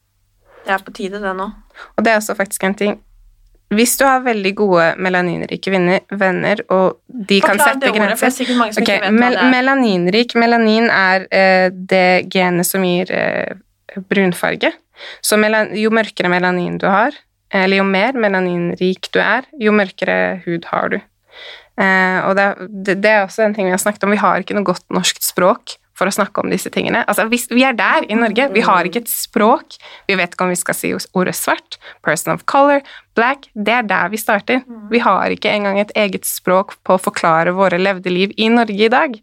[0.65, 1.45] Det er på tide, det nå.
[1.93, 2.95] Og det er også faktisk en ting
[3.75, 8.73] Hvis du har veldig gode melaninrike venner, og de kan sette er grenser sikkert mange
[8.73, 9.49] som Ok, ikke vet hva mel er.
[9.51, 13.57] Melaninrik Melanin er eh, det genet som gir eh,
[14.09, 14.71] brunfarge.
[15.21, 15.37] Så
[15.75, 17.17] jo mørkere melanin du har,
[17.53, 20.99] eller jo mer melaninrik du er, jo mørkere hud har du.
[21.75, 22.47] Eh, og det,
[23.03, 24.13] det, er også en ting vi har snakket om.
[24.15, 27.05] Vi har ikke noe godt norsk språk for å snakke om disse tingene.
[27.07, 28.49] Altså, vi er der i Norge.
[28.51, 29.77] Vi har ikke et språk.
[30.09, 32.83] Vi vet ikke om vi skal si ordet svart, person of color,
[33.15, 33.47] black.
[33.55, 34.63] Det er der vi starter.
[34.91, 38.89] Vi har ikke engang et eget språk på å forklare våre levde liv i Norge
[38.89, 39.15] i dag.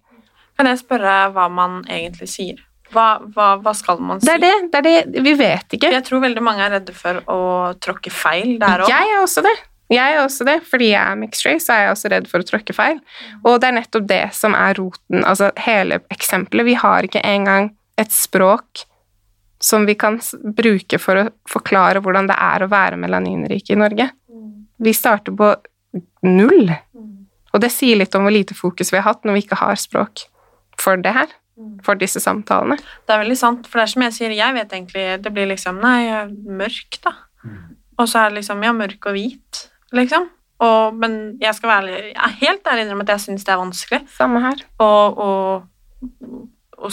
[0.57, 2.61] Kan jeg spørre hva man egentlig sier?
[2.93, 4.29] Hva, hva, hva skal man si?
[4.29, 4.55] Det er det.
[4.73, 5.25] det er det.
[5.25, 5.93] Vi vet ikke.
[5.95, 7.43] Jeg tror veldig mange er redde for å
[7.83, 8.93] tråkke feil der òg.
[8.93, 9.55] Jeg er også det.
[9.93, 12.43] Jeg er også det, Fordi jeg er mixed race, så er jeg også redd for
[12.43, 13.01] å tråkke feil.
[13.43, 16.69] Og det er nettopp det som er roten, altså hele eksempelet.
[16.71, 18.87] Vi har ikke engang et språk
[19.63, 20.19] som vi kan
[20.57, 24.09] bruke for å forklare hvordan det er å være melaninrik i Norge.
[24.83, 25.53] Vi starter på
[26.27, 26.73] null.
[27.53, 29.79] Og det sier litt om hvor lite fokus vi har hatt når vi ikke har
[29.79, 30.25] språk
[30.81, 31.31] for det her.
[31.87, 32.77] For disse samtalene.
[33.07, 35.51] Det er veldig sant, for det er som jeg sier, jeg vet egentlig Det blir
[35.51, 36.07] liksom Nei,
[36.47, 37.17] mørk, da.
[37.99, 40.29] Og så er det liksom Ja, mørk og hvit, liksom.
[40.63, 43.63] Og, men jeg skal være Jeg er helt ærlig innrømme at jeg syns det er
[43.63, 44.03] vanskelig.
[44.15, 44.63] Samme her.
[44.83, 44.91] Å,
[45.27, 45.31] å,
[46.79, 46.93] å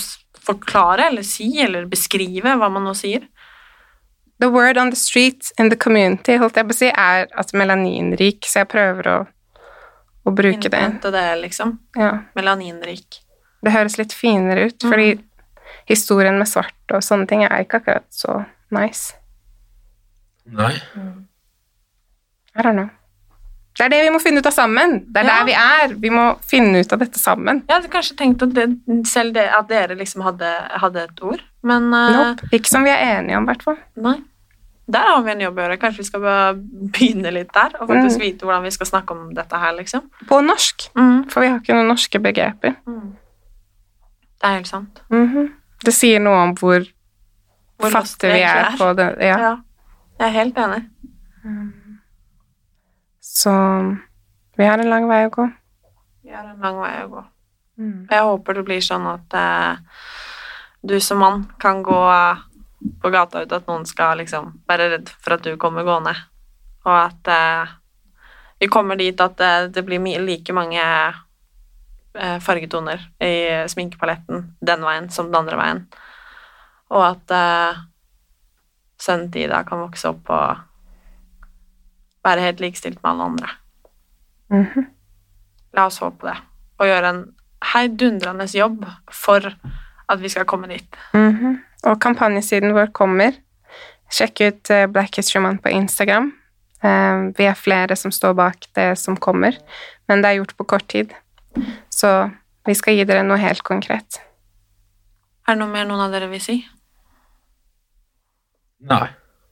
[0.49, 3.27] forklare eller si eller beskrive hva man nå sier.
[4.39, 7.49] The word on the street in the community holdt jeg på å si, er at
[7.51, 9.17] melaninrik, så jeg prøver å,
[10.23, 10.79] å bruke det.
[10.79, 11.75] Innhente det, liksom.
[11.99, 12.13] Ja.
[12.39, 13.19] Melaninrik.
[13.63, 15.19] Det høres litt finere ut, fordi
[15.89, 19.13] historien med svart og sånne ting er ikke akkurat så nice.
[20.49, 20.73] Nei.
[22.55, 22.89] I don't know.
[23.77, 24.95] Det er det vi må finne ut av sammen.
[25.13, 25.35] Det er Ja.
[25.39, 25.93] der vi er.
[26.01, 27.61] Vi må finne ut av dette sammen.
[27.67, 28.65] Jeg hadde kanskje tenkt at det,
[29.07, 30.49] selv det, at dere liksom hadde,
[30.81, 32.49] hadde et ord, men uh, Nope.
[32.51, 33.77] Ikke som vi er enige om, i hvert fall.
[33.95, 34.17] Nei.
[34.89, 35.77] Der har vi en jobb å gjøre.
[35.79, 36.21] Kanskje vi skal
[36.91, 38.21] begynne litt der, og faktisk Mm.
[38.25, 40.09] vite hvordan vi skal snakke om dette her, liksom.
[40.27, 40.89] På norsk.
[41.29, 42.75] For vi har ikke noen norske begreper.
[44.39, 45.01] Det er helt sant.
[45.11, 45.49] Mhm.
[45.83, 46.83] Det sier noe om hvor,
[47.79, 48.77] Hvor fattige vi er er.
[48.77, 49.09] på det.
[49.23, 49.37] Ja.
[49.39, 49.51] Ja.
[50.19, 50.81] Jeg er helt enig.
[53.21, 53.51] Så
[54.57, 55.45] vi har en lang vei å gå.
[56.23, 57.23] Vi har en lang vei å gå.
[57.79, 58.07] Mm.
[58.11, 59.77] Jeg håper det blir sånn at eh,
[60.83, 61.99] du som mann kan gå
[63.01, 66.15] på gata uten at noen skal liksom være redd for at du kommer gående.
[66.83, 67.71] Og at eh,
[68.59, 70.83] vi kommer dit at eh, det blir like mange
[72.41, 73.33] fargetoner i
[73.69, 75.81] sminkepaletten den veien som den andre veien.
[76.89, 77.81] Og at uh,
[78.99, 80.63] sønnen til Ida kan vokse opp og
[82.25, 83.51] være helt likestilt med alle andre.
[84.49, 84.87] Mhm.
[85.77, 86.37] La oss håpe det.
[86.81, 87.21] Og gjøre en
[87.73, 89.45] heidundrende jobb for
[90.09, 90.97] at vi skal komme dit.
[91.13, 91.59] Mhm.
[91.85, 93.37] Og kampanjesiden vår kommer.
[94.11, 96.31] Sjekk ut eh, Black History Month på Instagram.
[96.83, 99.55] Eh, Vi er flere som står bak det som kommer,
[100.07, 101.13] men det er gjort på kort tid.
[101.93, 102.11] Så
[102.67, 104.19] vi skal gi dere noe helt konkret.
[105.47, 106.59] Er det noe mer noen av dere vil si?
[108.89, 109.07] Nei.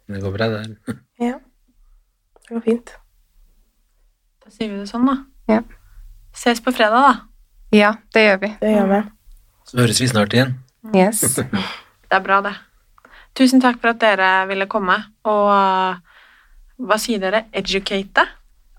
[0.08, 0.64] Det går bra, det.
[1.20, 1.39] Ja.
[2.48, 2.93] Det går fint.
[4.45, 5.16] Da sier vi det sånn, da.
[5.50, 5.64] Ja.
[6.38, 7.16] Ses på fredag, da.
[7.76, 8.52] Ja, det gjør vi.
[8.62, 9.00] Det gjør vi.
[9.68, 10.54] Så høres vi snart igjen.
[10.95, 11.24] Yes.
[12.08, 12.54] Det er bra, det.
[13.36, 14.95] Tusen takk for at dere ville komme,
[15.28, 15.98] og uh,
[16.80, 17.41] hva sier dere?
[17.52, 18.24] Educate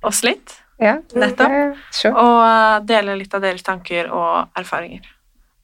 [0.08, 0.54] oss litt?
[0.78, 1.50] Ja, Nettopp.
[1.50, 2.14] eh, sure.
[2.14, 5.06] Og uh, dele litt av deres tanker og erfaringer.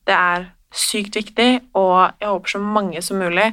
[0.05, 3.53] Det er sykt viktig, og jeg håper så mange som mulig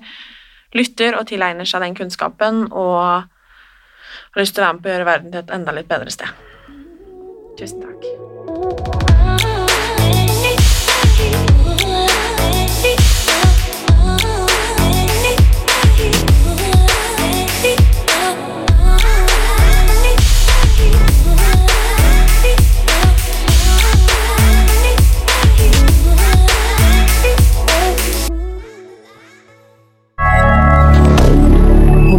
[0.73, 3.27] lytter og tilegner seg den kunnskapen og
[4.31, 6.15] har lyst til å være med på å gjøre verden til et enda litt bedre
[6.15, 6.33] sted.
[7.59, 9.00] Tusen takk.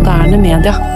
[0.03, 0.92] Moderne media.